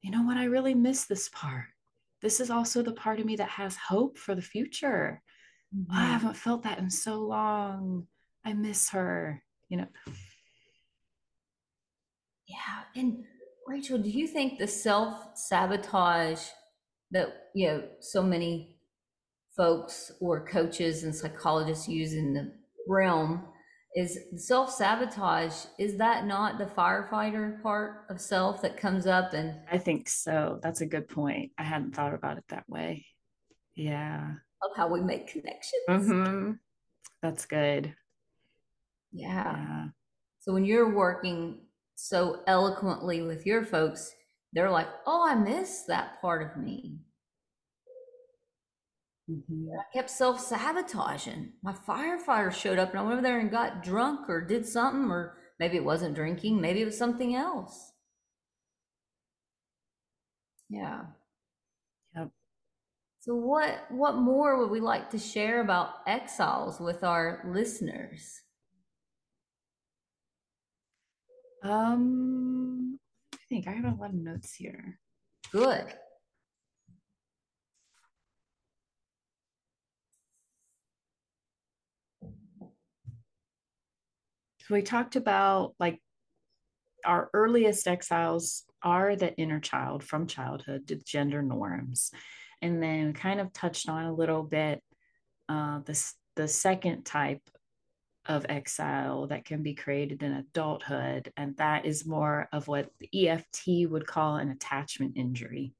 you 0.00 0.10
know 0.10 0.22
what, 0.22 0.38
I 0.38 0.44
really 0.44 0.74
miss 0.74 1.04
this 1.04 1.28
part. 1.28 1.66
This 2.22 2.40
is 2.40 2.50
also 2.50 2.82
the 2.82 2.94
part 2.94 3.20
of 3.20 3.26
me 3.26 3.36
that 3.36 3.50
has 3.50 3.76
hope 3.76 4.16
for 4.16 4.34
the 4.34 4.40
future. 4.40 5.20
I 5.90 6.04
Mhm. 6.04 6.08
haven't 6.08 6.36
felt 6.38 6.62
that 6.62 6.78
in 6.78 6.88
so 6.88 7.20
long. 7.20 8.08
I 8.42 8.54
miss 8.54 8.88
her, 8.90 9.44
you 9.68 9.76
know. 9.76 9.88
Yeah. 12.46 12.84
And 12.96 13.26
Rachel, 13.66 13.98
do 13.98 14.08
you 14.08 14.26
think 14.26 14.58
the 14.58 14.66
self-sabotage 14.66 16.48
that, 17.10 17.50
you 17.54 17.68
know, 17.68 17.88
so 18.00 18.22
many 18.22 18.79
folks 19.60 20.10
or 20.20 20.46
coaches 20.46 21.04
and 21.04 21.14
psychologists 21.14 21.86
use 21.86 22.14
in 22.14 22.32
the 22.32 22.50
realm 22.88 23.44
is 23.94 24.18
self-sabotage, 24.36 25.66
is 25.78 25.98
that 25.98 26.24
not 26.24 26.56
the 26.56 26.64
firefighter 26.64 27.60
part 27.62 28.06
of 28.08 28.18
self 28.18 28.62
that 28.62 28.78
comes 28.78 29.06
up 29.06 29.34
and 29.34 29.54
I 29.70 29.76
think 29.76 30.08
so. 30.08 30.60
That's 30.62 30.80
a 30.80 30.86
good 30.86 31.08
point. 31.08 31.52
I 31.58 31.64
hadn't 31.64 31.94
thought 31.94 32.14
about 32.14 32.38
it 32.38 32.44
that 32.48 32.64
way. 32.70 33.04
Yeah. 33.76 34.30
of 34.62 34.70
how 34.76 34.88
we 34.88 35.02
make 35.02 35.28
connections? 35.28 35.82
Mm-hmm. 35.90 36.52
That's 37.20 37.44
good. 37.44 37.94
Yeah. 39.12 39.56
Yeah. 39.56 39.84
So 40.38 40.54
when 40.54 40.64
you're 40.64 40.94
working 40.94 41.58
so 41.96 42.40
eloquently 42.46 43.20
with 43.20 43.44
your 43.44 43.66
folks, 43.66 44.10
they're 44.54 44.70
like, 44.70 44.88
oh, 45.06 45.28
I 45.28 45.34
miss 45.34 45.82
that 45.82 46.18
part 46.22 46.50
of 46.50 46.62
me. 46.62 47.00
Mhm. 49.30 49.78
I 49.78 49.84
kept 49.94 50.10
self 50.10 50.40
sabotaging. 50.40 51.54
My 51.62 51.72
firefighter 51.72 52.52
showed 52.52 52.78
up 52.78 52.90
and 52.90 52.98
I 52.98 53.02
went 53.02 53.14
over 53.14 53.22
there 53.22 53.38
and 53.38 53.50
got 53.50 53.82
drunk 53.82 54.28
or 54.28 54.42
did 54.42 54.66
something, 54.66 55.10
or 55.10 55.38
maybe 55.58 55.76
it 55.78 55.84
wasn't 55.84 56.14
drinking, 56.16 56.60
maybe 56.60 56.82
it 56.82 56.86
was 56.86 56.98
something 56.98 57.34
else. 57.34 57.92
Yeah. 60.70 61.04
Yep. 62.14 62.30
So 63.20 63.34
what 63.36 63.90
what 63.90 64.16
more 64.16 64.58
would 64.58 64.70
we 64.70 64.80
like 64.80 65.10
to 65.10 65.18
share 65.18 65.60
about 65.60 65.96
exiles 66.06 66.80
with 66.80 67.04
our 67.04 67.42
listeners? 67.46 68.42
Um, 71.62 72.98
I 73.34 73.38
think 73.48 73.68
I 73.68 73.72
have 73.72 73.84
a 73.84 74.00
lot 74.00 74.10
of 74.10 74.16
notes 74.16 74.54
here. 74.54 74.98
Good. 75.52 75.94
We 84.70 84.82
talked 84.82 85.16
about 85.16 85.74
like 85.78 86.00
our 87.04 87.30
earliest 87.32 87.86
exiles 87.88 88.64
are 88.82 89.16
the 89.16 89.34
inner 89.36 89.60
child 89.60 90.02
from 90.02 90.26
childhood 90.26 90.88
to 90.88 90.96
gender 90.96 91.42
norms. 91.42 92.10
And 92.62 92.82
then 92.82 93.14
kind 93.14 93.40
of 93.40 93.52
touched 93.52 93.88
on 93.88 94.04
a 94.04 94.12
little 94.12 94.42
bit 94.42 94.82
uh, 95.48 95.80
this 95.84 96.14
the 96.36 96.46
second 96.46 97.04
type 97.04 97.42
of 98.26 98.46
exile 98.48 99.26
that 99.28 99.44
can 99.44 99.62
be 99.62 99.74
created 99.74 100.22
in 100.22 100.32
adulthood, 100.32 101.32
and 101.36 101.56
that 101.56 101.86
is 101.86 102.06
more 102.06 102.48
of 102.52 102.68
what 102.68 102.90
the 102.98 103.28
EFT 103.28 103.90
would 103.90 104.06
call 104.06 104.36
an 104.36 104.50
attachment 104.50 105.16
injury, 105.16 105.74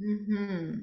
Mm-hmm. 0.00 0.80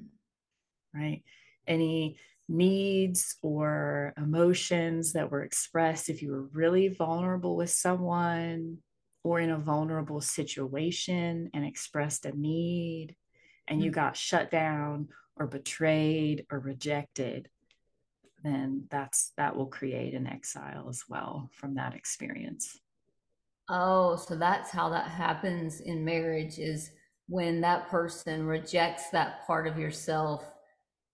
right? 0.94 1.24
Any 1.68 2.18
needs 2.50 3.38
or 3.42 4.14
emotions 4.18 5.14
that 5.14 5.32
were 5.32 5.44
expressed 5.44 6.10
if 6.10 6.22
you 6.22 6.32
were 6.32 6.50
really 6.54 6.90
vulnerable 6.90 7.56
with 7.56 7.70
someone 7.70 8.78
or 9.24 9.40
in 9.40 9.50
a 9.50 9.58
vulnerable 9.58 10.20
situation 10.20 11.50
and 11.54 11.66
expressed 11.66 12.26
a 12.26 12.38
need 12.38 13.16
and 13.68 13.82
you 13.82 13.90
mm. 13.90 13.96
got 13.96 14.18
shut 14.18 14.52
down 14.52 15.08
or 15.38 15.48
betrayed 15.48 16.46
or 16.52 16.60
rejected 16.60 17.50
then 18.44 18.84
that's 18.90 19.32
that 19.38 19.56
will 19.56 19.66
create 19.66 20.14
an 20.14 20.28
exile 20.28 20.88
as 20.90 21.04
well 21.08 21.50
from 21.54 21.76
that 21.76 21.96
experience. 21.96 22.78
Oh, 23.70 24.18
so 24.18 24.36
that's 24.36 24.70
how 24.70 24.90
that 24.90 25.10
happens 25.10 25.80
in 25.80 26.04
marriage 26.04 26.60
is 26.60 26.92
when 27.28 27.62
that 27.62 27.88
person 27.88 28.46
rejects 28.46 29.10
that 29.12 29.48
part 29.48 29.66
of 29.66 29.80
yourself 29.80 30.53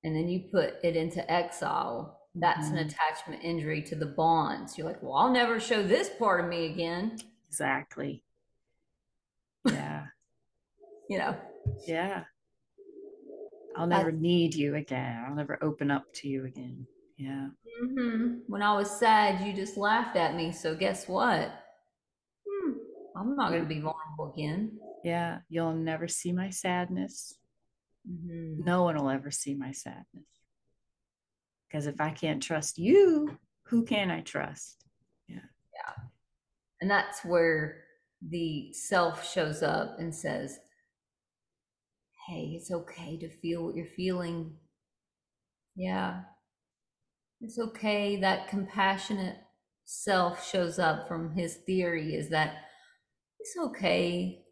and 0.03 0.15
then 0.15 0.27
you 0.29 0.49
put 0.51 0.75
it 0.83 0.95
into 0.95 1.29
exile. 1.31 2.21
That's 2.35 2.69
an 2.71 2.77
Mhm. 2.77 2.85
attachment 2.87 3.43
injury 3.43 3.81
to 3.83 3.95
the 3.95 4.05
bonds. 4.05 4.77
You're 4.77 4.87
like, 4.87 5.01
well, 5.03 5.13
I'll 5.15 5.31
never 5.31 5.59
show 5.59 5.83
this 5.83 6.09
part 6.17 6.41
of 6.43 6.47
me 6.49 6.67
again. 6.67 7.19
exactly 7.47 8.23
yeah 9.65 10.05
You 11.09 11.17
know, 11.17 11.35
yeah 11.87 12.25
i'll 13.75 13.87
never 13.87 14.11
need 14.11 14.53
you 14.53 14.75
again 14.75 15.23
i'll 15.27 15.35
never 15.35 15.57
open 15.63 15.89
up 15.91 16.05
to 16.13 16.27
you 16.27 16.45
again 16.45 16.85
yeah 17.17 17.47
hmm 17.81 18.39
when 18.47 18.61
I 18.61 18.73
was 18.73 18.89
sad, 18.89 19.45
you 19.45 19.53
just 19.53 19.77
laughed 19.77 20.15
at 20.17 20.35
me. 20.35 20.51
So 20.51 20.75
guess 20.75 21.07
what? 21.07 21.51
Hmm, 22.47 22.71
I'm 23.15 23.35
not 23.35 23.49
going 23.51 23.61
to 23.63 23.67
be 23.69 23.79
vulnerable 23.79 24.33
again. 24.33 24.79
yeah 25.03 25.39
you'll 25.49 25.73
never 25.73 26.07
see 26.07 26.31
my 26.31 26.49
sadness 26.49 27.35
Mhm. 28.09 28.65
no 28.65 28.83
one 28.83 28.95
will 28.97 29.09
ever 29.09 29.29
see 29.31 29.53
my 29.53 29.71
sadness 29.71 30.25
because 31.67 31.85
if 31.85 32.01
i 32.01 32.09
can't 32.09 32.41
trust 32.41 32.77
you 32.79 33.37
who 33.63 33.83
can 33.85 34.09
i 34.09 34.21
trust 34.21 34.83
Yeah. 35.27 35.45
Yeah. 35.73 36.03
And 36.81 36.89
that's 36.89 37.23
where 37.23 37.83
the 38.27 38.73
self 38.73 39.29
shows 39.29 39.61
up 39.61 39.99
and 39.99 40.13
says, 40.13 40.59
Hey, 42.27 42.53
it's 42.55 42.71
okay 42.71 43.17
to 43.17 43.29
feel 43.29 43.63
what 43.65 43.75
you're 43.75 43.85
feeling. 43.85 44.57
Yeah. 45.75 46.21
It's 47.41 47.57
okay. 47.59 48.15
That 48.17 48.47
compassionate 48.49 49.37
self 49.85 50.45
shows 50.47 50.79
up 50.79 51.07
from 51.07 51.31
his 51.33 51.57
theory 51.65 52.15
is 52.15 52.29
that 52.29 52.55
it's 53.39 53.55
okay. 53.57 54.43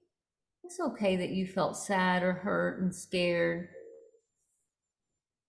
It's 0.68 0.82
okay 0.82 1.16
that 1.16 1.30
you 1.30 1.48
felt 1.48 1.78
sad 1.78 2.24
or 2.24 2.34
hurt 2.34 2.82
and 2.82 2.94
scared. 2.94 3.70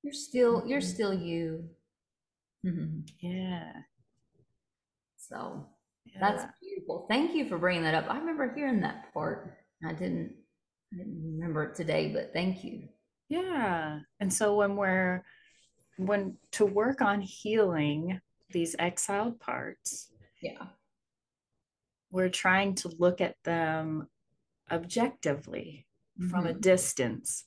You're 0.05 0.13
still, 0.15 0.65
you're 0.65 0.79
Mhm. 0.81 0.95
still 0.95 1.13
you. 1.13 1.75
Mhm. 2.65 3.09
yeah 3.19 3.83
So 5.17 5.69
yeah. 6.05 6.21
That's 6.21 6.59
beautiful. 6.61 7.07
Thank 7.09 7.35
you 7.35 7.49
for 7.49 7.59
bringing 7.59 7.83
that 7.83 7.95
up. 7.97 8.09
I 8.09 8.17
remember 8.19 8.55
hearing 8.55 8.81
that 8.83 9.13
part. 9.13 9.59
I 9.85 9.93
didn't, 9.93 10.37
I 10.95 10.99
didn't 10.99 11.33
remember 11.33 11.65
it 11.65 11.75
today, 11.75 12.13
but 12.13 12.33
thank 12.33 12.63
you. 12.63 12.89
Yeah. 13.29 14.01
And 14.21 14.33
so 14.33 14.55
when 14.55 14.77
we're 14.77 15.25
when 15.97 16.39
to 16.53 16.65
work 16.65 17.03
on 17.03 17.21
healing 17.23 18.21
these 18.51 18.77
exiled 18.79 19.41
parts, 19.41 20.13
Yeah. 20.41 20.69
we're 22.13 22.31
trying 22.31 22.77
to 22.77 22.89
look 23.01 23.21
at 23.21 23.43
them 23.43 24.09
objectively 24.71 25.87
from 26.31 26.47
a 26.47 26.55
Mhm. 26.55 26.61
distance, 26.61 27.45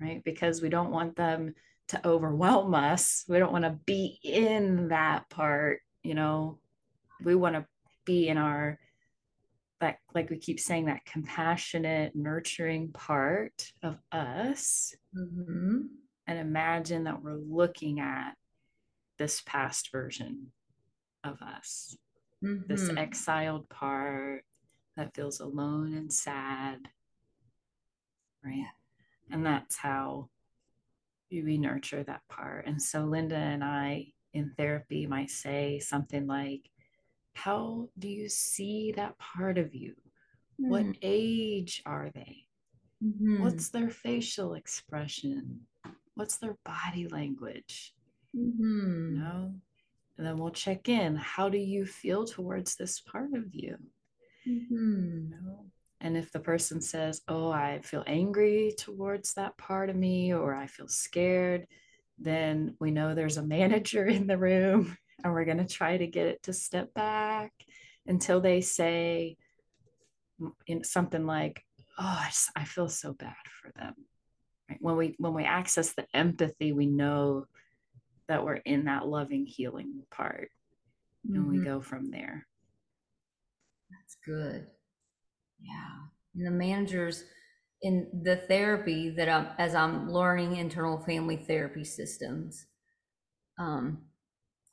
right? 0.00 0.22
Because 0.24 0.62
we 0.62 0.68
don't 0.68 0.90
want 0.90 1.16
them 1.16 1.54
to 1.88 2.06
overwhelm 2.06 2.74
us. 2.74 3.24
We 3.28 3.38
don't 3.38 3.52
want 3.52 3.64
to 3.64 3.78
be 3.84 4.18
in 4.22 4.88
that 4.88 5.28
part, 5.28 5.82
you 6.02 6.14
know. 6.14 6.60
We 7.22 7.34
want 7.34 7.56
to 7.56 7.66
be 8.04 8.28
in 8.28 8.38
our 8.38 8.78
that 9.80 9.98
like 10.14 10.30
we 10.30 10.38
keep 10.38 10.60
saying 10.60 10.86
that 10.86 11.04
compassionate, 11.04 12.14
nurturing 12.14 12.92
part 12.92 13.72
of 13.82 13.98
us 14.12 14.94
Mhm. 15.14 15.88
and 16.26 16.38
imagine 16.38 17.04
that 17.04 17.22
we're 17.22 17.34
looking 17.36 18.00
at 18.00 18.34
this 19.18 19.42
past 19.42 19.90
version 19.92 20.52
of 21.22 21.42
us, 21.42 21.96
this 22.40 22.88
Mhm. 22.88 22.98
exiled 22.98 23.68
part 23.68 24.44
that 24.96 25.14
feels 25.14 25.40
alone 25.40 25.94
and 25.94 26.12
sad. 26.12 26.88
Right. 28.44 28.66
And 29.30 29.44
that's 29.44 29.76
how 29.76 30.28
we 31.30 31.58
nurture 31.58 32.04
that 32.04 32.22
part. 32.28 32.66
And 32.66 32.80
so 32.80 33.04
Linda 33.04 33.36
and 33.36 33.64
I 33.64 34.12
in 34.34 34.52
therapy 34.56 35.06
might 35.06 35.30
say 35.30 35.80
something 35.80 36.26
like, 36.26 36.70
How 37.34 37.88
do 37.98 38.06
you 38.08 38.28
see 38.28 38.92
that 38.92 39.18
part 39.18 39.58
of 39.58 39.74
you? 39.74 39.96
What 40.56 40.84
Mm. 40.84 40.98
age 41.02 41.82
are 41.84 42.10
they? 42.10 42.46
Mhm. 43.02 43.40
What's 43.40 43.70
their 43.70 43.90
facial 43.90 44.54
expression? 44.54 45.66
What's 46.14 46.36
their 46.38 46.56
body 46.64 47.08
language? 47.08 47.96
Mhm. 48.36 49.10
You 49.10 49.18
know? 49.18 49.60
And 50.16 50.26
then 50.26 50.36
we'll 50.36 50.52
check 50.52 50.88
in. 50.88 51.16
How 51.16 51.48
do 51.48 51.58
you 51.58 51.84
feel 51.86 52.24
towards 52.24 52.76
this 52.76 53.00
part 53.00 53.34
of 53.34 53.52
you? 53.52 53.76
You 54.44 54.66
Mhm. 54.70 55.30
know? 55.30 55.70
And 56.00 56.16
if 56.16 56.30
the 56.32 56.40
person 56.40 56.80
says, 56.80 57.22
Oh, 57.28 57.50
I 57.50 57.80
feel 57.82 58.04
angry 58.06 58.74
towards 58.76 59.34
that 59.34 59.56
part 59.56 59.88
of 59.90 59.96
me, 59.96 60.34
or 60.34 60.54
I 60.54 60.66
feel 60.66 60.88
scared, 60.88 61.66
then 62.18 62.76
we 62.78 62.90
know 62.90 63.14
there's 63.14 63.38
a 63.38 63.42
manager 63.46 64.06
in 64.06 64.26
the 64.26 64.38
room 64.38 64.96
and 65.22 65.32
we're 65.32 65.44
going 65.46 65.58
to 65.58 65.66
try 65.66 65.96
to 65.96 66.06
get 66.06 66.26
it 66.26 66.42
to 66.44 66.52
step 66.52 66.92
back 66.94 67.52
until 68.06 68.40
they 68.40 68.60
say 68.60 69.36
in 70.66 70.84
something 70.84 71.24
like, 71.26 71.64
Oh, 71.96 72.18
I, 72.22 72.26
just, 72.26 72.50
I 72.56 72.64
feel 72.64 72.88
so 72.88 73.12
bad 73.12 73.36
for 73.62 73.70
them. 73.76 73.94
Right? 74.68 74.78
When 74.80 74.96
we 74.96 75.14
when 75.18 75.32
we 75.32 75.44
access 75.44 75.92
the 75.94 76.06
empathy, 76.12 76.72
we 76.72 76.86
know 76.86 77.46
that 78.26 78.44
we're 78.44 78.54
in 78.56 78.86
that 78.86 79.06
loving 79.06 79.46
healing 79.46 80.02
part 80.10 80.50
and 81.32 81.46
we 81.48 81.58
Mhm. 81.58 81.64
go 81.64 81.80
from 81.80 82.10
there. 82.10 82.46
That's 84.00 84.16
good. 84.26 84.66
Yeah. 85.60 85.94
And 86.34 86.46
the 86.46 86.50
managers 86.50 87.24
in 87.82 88.08
the 88.24 88.36
therapy 88.36 89.10
that 89.10 89.28
I'm, 89.28 89.48
as 89.58 89.74
I'm 89.74 90.10
learning 90.10 90.56
internal 90.56 90.98
family 90.98 91.36
therapy 91.36 91.84
systems, 91.84 92.66
um, 93.58 93.98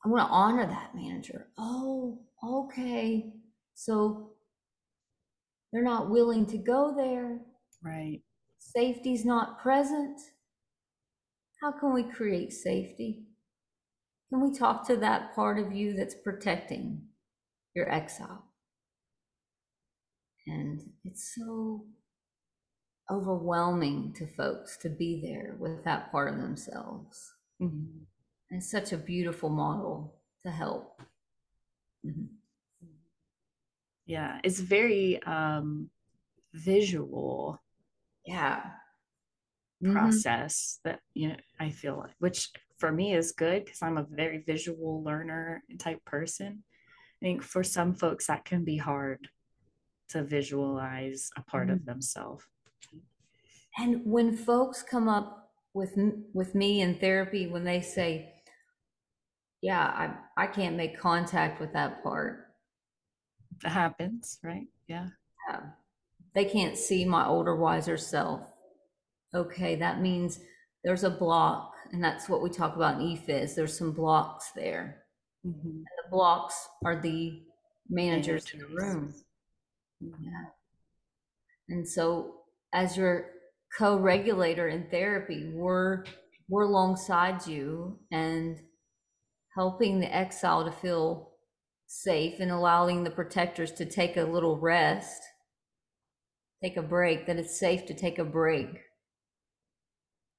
I 0.04 0.08
want 0.08 0.26
to 0.26 0.32
honor 0.32 0.66
that 0.66 0.94
manager. 0.94 1.48
Oh, 1.58 2.18
okay. 2.44 3.32
So 3.74 4.32
they're 5.72 5.82
not 5.82 6.10
willing 6.10 6.46
to 6.46 6.58
go 6.58 6.94
there. 6.96 7.40
Right. 7.84 8.22
Safety's 8.58 9.24
not 9.24 9.60
present. 9.60 10.18
How 11.60 11.72
can 11.72 11.92
we 11.92 12.02
create 12.02 12.52
safety? 12.52 13.26
Can 14.30 14.42
we 14.42 14.56
talk 14.56 14.86
to 14.86 14.96
that 14.96 15.34
part 15.34 15.58
of 15.58 15.72
you 15.72 15.94
that's 15.94 16.14
protecting 16.14 17.02
your 17.74 17.90
exile? 17.92 18.44
And 20.46 20.82
it's 21.04 21.34
so 21.34 21.86
overwhelming 23.10 24.12
to 24.14 24.26
folks 24.26 24.76
to 24.78 24.88
be 24.88 25.20
there 25.20 25.56
with 25.58 25.84
that 25.84 26.10
part 26.10 26.32
of 26.32 26.40
themselves. 26.40 27.34
Mhm. 27.60 28.06
And 28.50 28.58
it's 28.58 28.70
such 28.70 28.92
a 28.92 28.98
beautiful 28.98 29.48
model 29.48 30.20
to 30.42 30.50
help. 30.50 31.02
Mhm. 32.04 32.28
Yeah. 34.06 34.40
It's 34.44 34.60
very 34.60 35.22
um, 35.22 35.90
visual 36.52 37.62
Yeah. 38.24 38.78
Mhm. 39.82 39.92
process 39.92 40.80
that 40.84 41.00
you 41.14 41.28
know 41.28 41.36
I 41.58 41.70
feel 41.70 41.98
like, 41.98 42.14
which 42.18 42.50
for 42.78 42.92
me 42.92 43.14
is 43.14 43.32
good 43.32 43.64
because 43.64 43.82
I'm 43.82 43.98
a 43.98 44.04
very 44.04 44.38
visual 44.38 45.02
learner 45.02 45.62
type 45.78 46.04
person. 46.04 46.64
I 47.20 47.24
think 47.24 47.42
for 47.42 47.62
some 47.62 47.94
folks 47.94 48.26
that 48.26 48.44
can 48.44 48.64
be 48.64 48.76
hard 48.76 49.28
to 50.12 50.22
visualize 50.22 51.30
a 51.36 51.42
part 51.42 51.70
of 51.70 51.84
themselves. 51.84 52.44
And 53.78 54.04
when 54.04 54.36
folks 54.36 54.82
come 54.82 55.08
up 55.08 55.50
with 55.74 55.94
with 56.34 56.54
me 56.54 56.82
in 56.82 56.98
therapy, 56.98 57.46
when 57.46 57.64
they 57.64 57.80
say, 57.80 58.34
"Yeah, 59.62 59.80
I 59.84 60.44
I 60.44 60.46
can't 60.46 60.76
make 60.76 60.98
contact 60.98 61.60
with 61.60 61.72
that 61.72 62.02
part," 62.02 62.54
That 63.62 63.70
happens, 63.72 64.38
right? 64.42 64.66
Yeah. 64.88 65.08
uh, 65.50 65.60
they 66.34 66.44
can't 66.44 66.76
see 66.76 67.04
my 67.04 67.26
older, 67.26 67.54
wiser 67.56 67.96
self. 67.96 68.40
Okay, 69.34 69.76
that 69.76 70.00
means 70.00 70.40
there's 70.84 71.04
a 71.04 71.10
block, 71.10 71.74
and 71.92 72.02
that's 72.04 72.28
what 72.28 72.42
we 72.42 72.50
talk 72.50 72.76
about 72.76 73.00
in 73.00 73.06
IFS. 73.16 73.54
There's 73.54 73.76
some 73.78 73.92
blocks 73.92 74.50
there. 74.52 75.04
Mhm. 75.46 75.84
The 75.84 76.10
blocks 76.10 76.68
are 76.84 77.00
the 77.00 77.42
managers 77.88 78.52
in 78.52 78.60
the 78.60 78.66
room. 78.66 79.14
Yeah. 80.02 80.46
And 81.68 81.86
so 81.88 82.42
as 82.72 82.96
your 82.96 83.30
co-regulator 83.78 84.68
in 84.68 84.88
therapy, 84.90 85.50
we're 85.54 86.04
we're 86.48 86.62
alongside 86.64 87.46
you 87.46 87.98
and 88.10 88.60
helping 89.54 90.00
the 90.00 90.14
exile 90.14 90.64
to 90.64 90.72
feel 90.72 91.30
safe 91.86 92.40
and 92.40 92.50
allowing 92.50 93.04
the 93.04 93.10
protectors 93.10 93.72
to 93.72 93.86
take 93.86 94.16
a 94.16 94.22
little 94.24 94.58
rest, 94.58 95.22
take 96.62 96.76
a 96.76 96.82
break, 96.82 97.26
that 97.26 97.36
it's 97.38 97.58
safe 97.58 97.86
to 97.86 97.94
take 97.94 98.18
a 98.18 98.24
break. 98.24 98.68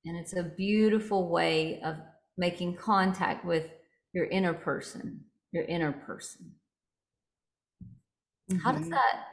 And 0.06 0.18
it's 0.18 0.36
a 0.36 0.44
beautiful 0.44 1.30
way 1.30 1.82
of 1.82 1.98
making 2.38 2.76
contact 2.78 3.46
with 3.46 3.70
your 4.14 4.26
inner 4.26 4.54
person, 4.54 5.26
your 5.52 5.64
inner 5.66 5.94
person. 5.94 6.56
How 8.62 8.72
does 8.72 8.88
Mhm. 8.88 8.90
that, 8.90 9.26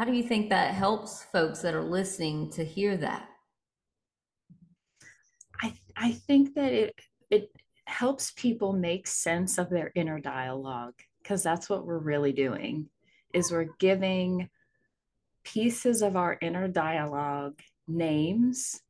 how 0.00 0.06
do 0.06 0.14
you 0.14 0.22
think 0.22 0.48
that 0.48 0.72
helps 0.72 1.24
folks 1.24 1.60
that 1.60 1.74
are 1.74 1.84
listening 1.84 2.48
to 2.48 2.64
hear 2.64 2.96
that? 2.96 3.28
I 5.62 5.74
I 5.94 6.12
think 6.12 6.54
that 6.54 6.72
it 6.72 6.94
it 7.28 7.50
helps 7.84 8.30
people 8.30 8.72
make 8.72 9.06
sense 9.06 9.58
of 9.58 9.68
their 9.68 9.92
inner 9.94 10.18
dialogue 10.18 10.94
because 11.22 11.42
that's 11.42 11.68
what 11.68 11.84
we're 11.84 11.98
really 11.98 12.32
doing 12.32 12.88
is 13.34 13.52
we're 13.52 13.74
giving 13.78 14.48
pieces 15.44 16.00
of 16.00 16.16
our 16.16 16.38
inner 16.40 16.66
dialogue 16.66 17.60
names 17.86 18.80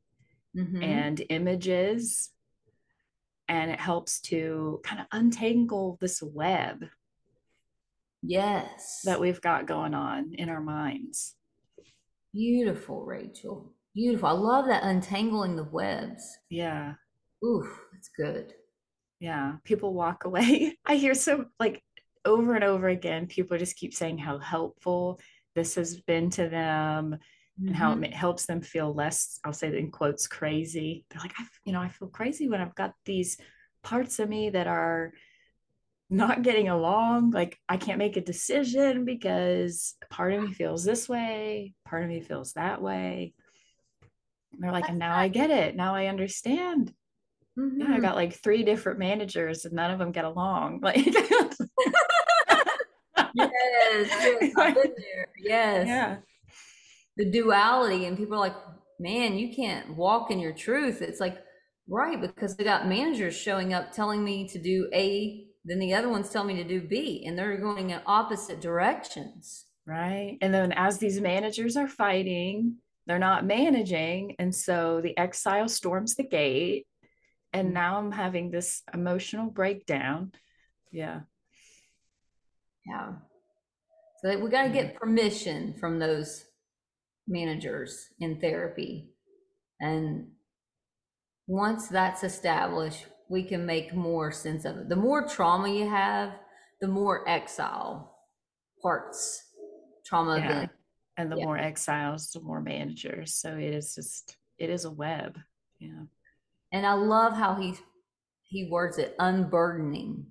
Mhm. 0.55 0.81
and 0.81 1.25
images 1.27 2.31
and 3.49 3.69
it 3.69 3.81
helps 3.81 4.21
to 4.21 4.79
kind 4.85 5.01
of 5.01 5.07
untangle 5.11 5.97
this 5.99 6.23
web 6.23 6.85
Yes. 8.23 9.01
that 9.05 9.19
we've 9.19 9.41
got 9.41 9.65
going 9.65 9.93
on 9.93 10.33
in 10.33 10.49
our 10.49 10.61
minds 10.61 11.35
Beautiful, 12.33 13.03
Rachel. 13.05 13.73
Beautiful. 13.93 14.29
I 14.29 14.31
love 14.31 14.67
that 14.67 14.83
untangling 14.83 15.55
the 15.57 15.65
webs. 15.65 16.37
yeah 16.49 16.93
Oof, 17.43 17.67
that's 17.91 18.09
good. 18.15 18.53
yeah 19.19 19.55
people 19.63 19.93
walk 19.93 20.23
away 20.25 20.77
i 20.85 20.95
hear 20.95 21.13
so 21.13 21.45
like 21.59 21.81
over 22.23 22.53
and 22.55 22.63
over 22.63 22.87
again 22.87 23.25
people 23.27 23.57
just 23.57 23.75
keep 23.75 23.93
saying 23.93 24.17
how 24.17 24.37
helpful 24.37 25.19
this 25.55 25.75
has 25.75 25.99
been 26.01 26.29
to 26.29 26.47
them 26.47 27.17
and 27.67 27.75
how 27.75 27.91
it 27.91 27.99
Mhm. 27.99 28.13
helps 28.13 28.45
them 28.45 28.61
feel 28.61 28.93
less 28.93 29.39
i'll 29.43 29.51
say 29.53 29.75
in 29.77 29.91
quotes 29.91 30.27
crazy 30.27 31.05
they're 31.09 31.19
like 31.21 31.33
I, 31.37 31.43
you 31.65 31.73
know 31.73 31.81
i 31.81 31.89
feel 31.89 32.07
crazy 32.07 32.47
when 32.47 32.61
i've 32.61 32.75
got 32.75 32.93
these 33.05 33.37
parts 33.83 34.19
of 34.19 34.29
me 34.29 34.51
that 34.51 34.67
are 34.67 35.11
not 36.11 36.43
getting 36.43 36.69
along 36.69 37.31
like 37.31 37.57
i 37.69 37.77
can't 37.77 37.97
make 37.99 38.17
a 38.17 38.21
decision 38.21 39.05
because 39.05 39.95
part 40.09 40.33
of 40.33 40.43
me 40.43 40.53
feels 40.53 40.83
this 40.83 41.09
way 41.09 41.73
part 41.85 42.03
of 42.03 42.09
me 42.09 42.21
feels 42.21 42.53
that 42.53 42.81
way 42.81 43.33
and 44.53 44.61
they're 44.63 44.71
like 44.73 44.89
and 44.89 44.99
now 44.99 45.15
i 45.17 45.27
get 45.29 45.49
it 45.49 45.75
now 45.75 45.95
i 45.95 46.07
understand 46.07 46.93
yeah 47.77 47.87
i 47.93 47.99
Mhm. 47.99 48.01
got 48.01 48.15
like 48.15 48.33
three 48.33 48.63
different 48.63 48.99
managers 48.99 49.65
and 49.65 49.73
none 49.73 49.91
of 49.91 49.99
them 49.99 50.11
get 50.11 50.25
along 50.25 50.79
like 50.83 50.97
Yes, 53.33 54.09
yes, 54.23 54.53
I've 54.57 54.75
been 54.75 54.93
there. 54.97 55.27
Yes. 55.39 55.87
yeah 55.87 56.17
The 57.17 57.29
duality, 57.29 58.05
and 58.05 58.17
people 58.17 58.35
are 58.35 58.39
like, 58.39 58.55
man, 58.99 59.37
you 59.37 59.53
can't 59.55 59.95
walk 59.95 60.31
in 60.31 60.39
your 60.39 60.53
truth. 60.53 61.01
It's 61.01 61.19
like, 61.19 61.37
Right, 61.87 62.21
because 62.21 62.55
they 62.55 62.63
got 62.63 62.87
managers 62.87 63.35
showing 63.35 63.73
up 63.73 63.91
telling 63.91 64.23
me 64.23 64.47
to 64.49 64.59
do 64.59 64.89
A, 64.93 65.45
then 65.63 65.79
the 65.79 65.93
other 65.93 66.09
ones 66.09 66.29
tell 66.29 66.43
me 66.43 66.55
to 66.55 66.63
do 66.63 66.81
B, 66.81 67.23
and 67.25 67.37
they're 67.37 67.57
going 67.57 67.91
in 67.91 68.01
opposite 68.05 68.61
directions. 68.61 69.65
Right. 69.85 70.37
And 70.41 70.53
then 70.53 70.71
as 70.71 70.97
these 70.97 71.19
managers 71.19 71.77
are 71.77 71.87
fighting, 71.87 72.77
they're 73.07 73.19
not 73.19 73.45
managing. 73.45 74.35
And 74.39 74.53
so 74.53 75.01
the 75.01 75.17
exile 75.17 75.67
storms 75.67 76.15
the 76.15 76.23
gate. 76.23 76.87
And 77.53 77.69
Mm. 77.69 77.73
now 77.73 77.97
I'm 77.97 78.11
having 78.11 78.51
this 78.51 78.83
emotional 78.93 79.49
breakdown. 79.49 80.33
Yeah. 80.91 81.21
Yeah. 82.85 83.13
So 84.21 84.39
we 84.39 84.49
got 84.49 84.63
to 84.63 84.69
get 84.69 84.95
permission 84.95 85.73
from 85.73 85.99
those 85.99 86.45
managers 87.27 88.09
in 88.19 88.39
therapy. 88.39 89.09
And 89.79 90.31
once 91.47 91.87
that's 91.87 92.23
established, 92.23 93.05
we 93.31 93.41
can 93.43 93.65
make 93.65 93.93
more 93.93 94.29
sense 94.29 94.65
of 94.65 94.77
it. 94.77 94.89
The 94.89 94.95
more 94.97 95.25
trauma 95.25 95.69
you 95.69 95.89
have, 95.89 96.33
the 96.81 96.87
more 96.87 97.27
exile 97.29 98.17
parts, 98.81 99.41
trauma 100.05 100.37
Yeah. 100.37 100.67
And 101.17 101.31
the 101.31 101.37
Yeah. 101.37 101.45
more 101.45 101.57
exiles, 101.57 102.31
the 102.31 102.41
more 102.41 102.61
managers. 102.61 103.35
So 103.35 103.55
it 103.57 103.73
is 103.73 103.95
just, 103.95 104.35
it 104.57 104.69
is 104.69 104.83
a 104.85 104.91
web. 104.91 105.39
Yeah. 105.79 106.03
And 106.73 106.85
I 106.85 106.93
love 106.93 107.33
how 107.33 107.55
he 107.55 107.75
he 108.43 108.67
words 108.69 108.97
it 108.97 109.15
unburdening. 109.17 110.25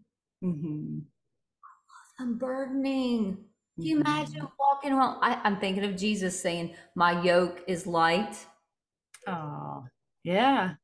Mm-hmm. 0.44 0.98
Unburdening. 2.18 3.36
Can 3.76 3.86
you 3.86 4.00
imagine 4.00 4.42
Mm-hmm. 4.42 4.54
walking 4.58 4.92
around? 4.92 5.20
I, 5.22 5.40
I'm 5.42 5.58
thinking 5.58 5.84
of 5.84 5.96
Jesus 5.96 6.38
saying, 6.38 6.74
My 6.94 7.22
yoke 7.22 7.62
is 7.66 7.86
light. 7.86 8.36
Oh, 9.26 9.86
yeah. 10.22 10.74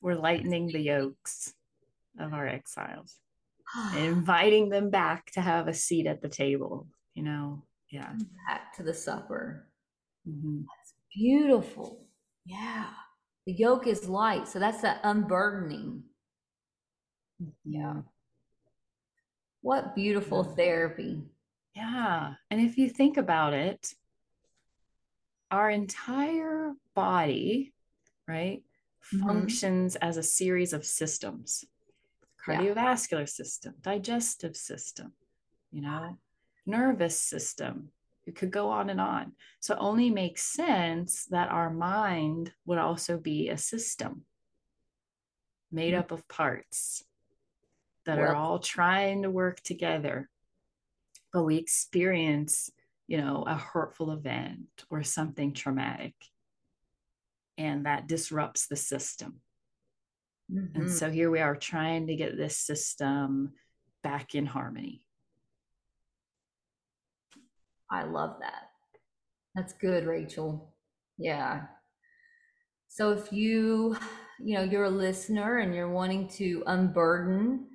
We're 0.00 0.14
lightening 0.14 0.68
the 0.68 0.80
yokes 0.80 1.54
of 2.18 2.32
our 2.32 2.46
exiles 2.46 3.16
and 3.94 4.04
inviting 4.04 4.68
them 4.68 4.90
back 4.90 5.30
to 5.32 5.40
have 5.40 5.68
a 5.68 5.74
seat 5.74 6.06
at 6.06 6.22
the 6.22 6.28
table, 6.28 6.86
you 7.14 7.22
know? 7.22 7.62
Yeah. 7.90 8.12
Back 8.48 8.74
to 8.76 8.82
the 8.82 8.94
supper. 8.94 9.66
Mhm. 10.28 10.64
Beautiful. 11.14 12.06
Yeah. 12.44 12.90
The 13.46 13.52
yoke 13.52 13.86
is 13.86 14.08
light. 14.08 14.46
So 14.46 14.58
that's 14.58 14.82
that 14.82 15.00
unburdening. 15.04 16.04
Yeah. 17.64 18.02
What 19.62 19.94
beautiful 19.94 20.44
Yeah. 20.46 20.54
therapy. 20.54 21.22
Yeah. 21.74 22.34
And 22.50 22.60
if 22.60 22.76
you 22.78 22.90
think 22.90 23.16
about 23.16 23.54
it, 23.54 23.94
our 25.50 25.70
entire 25.70 26.74
body, 26.94 27.72
right, 28.26 28.62
Mhm. 29.12 29.26
functions 29.26 29.96
as 29.96 30.16
a 30.16 30.22
series 30.22 30.72
of 30.72 30.84
systems 30.84 31.64
Yeah. 32.46 32.60
cardiovascular 32.60 33.28
system, 33.28 33.74
digestive 33.80 34.56
system, 34.56 35.12
you 35.70 35.82
know, 35.82 36.18
nervous 36.66 37.20
system. 37.20 37.92
It 38.26 38.36
could 38.36 38.50
go 38.50 38.68
on 38.70 38.90
and 38.90 39.00
on. 39.00 39.36
So 39.60 39.74
it 39.74 39.80
only 39.80 40.10
makes 40.10 40.42
sense 40.42 41.26
that 41.26 41.50
our 41.50 41.70
mind 41.70 42.52
would 42.66 42.78
also 42.78 43.18
be 43.18 43.48
a 43.48 43.58
system 43.58 44.26
made 45.70 45.94
Mhm. 45.94 45.98
up 45.98 46.10
of 46.10 46.26
parts 46.28 47.04
that 48.04 48.18
are 48.18 48.34
all 48.34 48.58
trying 48.58 49.22
to 49.22 49.30
work 49.30 49.60
together. 49.60 50.30
But 51.32 51.44
we 51.44 51.56
experience, 51.56 52.70
you 53.06 53.18
know, 53.18 53.44
a 53.46 53.54
hurtful 53.54 54.10
event 54.12 54.84
or 54.88 55.02
something 55.02 55.52
traumatic. 55.52 56.14
And 57.58 57.84
that 57.84 58.06
disrupts 58.06 58.68
the 58.68 58.76
system. 58.76 59.42
And 60.48 60.84
Mhm. 60.84 60.88
so 60.88 61.10
here 61.10 61.30
we 61.30 61.40
are 61.40 61.56
trying 61.56 62.06
to 62.06 62.16
get 62.16 62.36
this 62.36 62.56
system 62.56 63.52
back 64.02 64.34
in 64.34 64.46
harmony. 64.46 65.02
I 67.90 68.04
love 68.04 68.38
that. 68.40 68.70
That's 69.54 69.72
good, 69.74 70.06
Rachel. 70.06 70.74
Yeah. 71.18 71.66
So 72.88 73.12
if 73.12 73.32
you, 73.32 73.96
you 74.38 74.54
know, 74.54 74.62
you're 74.62 74.84
a 74.84 74.90
listener 74.90 75.58
and 75.58 75.74
you're 75.74 75.90
wanting 75.90 76.28
to 76.28 76.62
unburden 76.66 77.66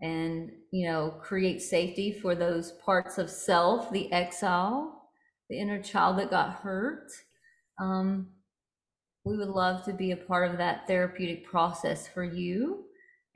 and, 0.00 0.52
you 0.70 0.88
know, 0.88 1.10
create 1.20 1.62
safety 1.62 2.12
for 2.12 2.34
those 2.34 2.72
parts 2.72 3.18
of 3.18 3.30
self, 3.30 3.90
the 3.90 4.12
exile, 4.12 5.10
the 5.48 5.58
inner 5.58 5.82
child 5.82 6.18
that 6.18 6.30
got 6.30 6.54
hurt, 6.54 7.10
um, 7.80 8.28
we 9.30 9.36
would 9.36 9.48
love 9.48 9.84
to 9.84 9.92
be 9.92 10.10
a 10.10 10.16
part 10.16 10.50
of 10.50 10.58
that 10.58 10.86
therapeutic 10.88 11.46
process 11.46 12.08
for 12.08 12.24
you. 12.24 12.84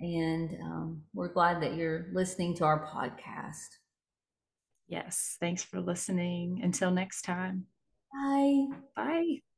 And 0.01 0.59
um, 0.61 1.03
we're 1.15 1.33
glad 1.33 1.63
that 1.63 1.77
you're 1.77 2.09
listening 2.13 2.55
to 2.57 2.65
our 2.65 2.85
podcast. 2.87 3.79
Yes. 4.89 5.37
Thanks 5.39 5.63
for 5.63 5.81
listening. 5.81 6.61
Until 6.63 6.91
next 6.91 7.23
time. 7.23 7.67
Bye. 8.13 8.67
Bye. 8.97 9.54